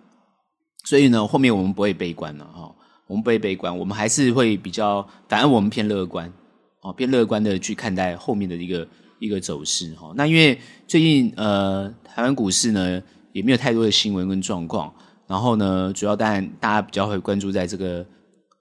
[0.86, 2.74] 所以呢，后面我们不会悲观了哈。
[3.12, 6.32] 我们不会悲观，我们还是会比较，反而我们偏乐观
[6.80, 8.88] 哦，偏乐观的去看待后面的一个
[9.20, 10.14] 一个走势哈。
[10.16, 10.58] 那因为
[10.88, 13.04] 最近呃，台湾股市呢
[13.34, 14.94] 也没有太多的新闻跟状况，
[15.28, 18.06] 然后呢，主要当然大家比较会关注在这个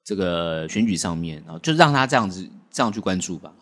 [0.05, 3.53] 这个选举上面啊，就让他这样子这样去关注吧。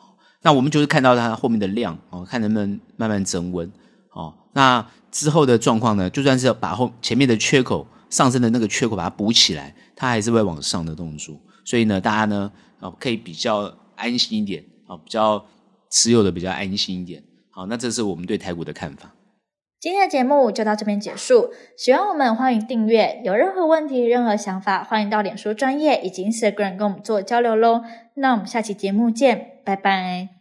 [0.40, 3.70] 那我们就是看到它后面的量哦，看能不能慢慢增温
[4.12, 4.32] 哦。
[4.54, 11.34] 那之后的状况呢，就算是把后前面的缺口上升的那个缺口把它补起来，它还是会往上的动作。
[11.64, 15.44] 所以呢，大家呢啊可以比较安心一点啊，比较
[15.90, 17.20] 持有的比较安心一点。
[17.50, 19.12] 好，那这是我们对台股的看法。
[19.80, 21.50] 今天的节目就到这边结束。
[21.76, 23.20] 喜欢我们，欢迎订阅。
[23.24, 27.82] 有任何问题、任何想法，欢迎到脸书专业以及 Instagram 跟我们做交流喽。
[28.14, 30.37] 那我们下期节目见，拜拜。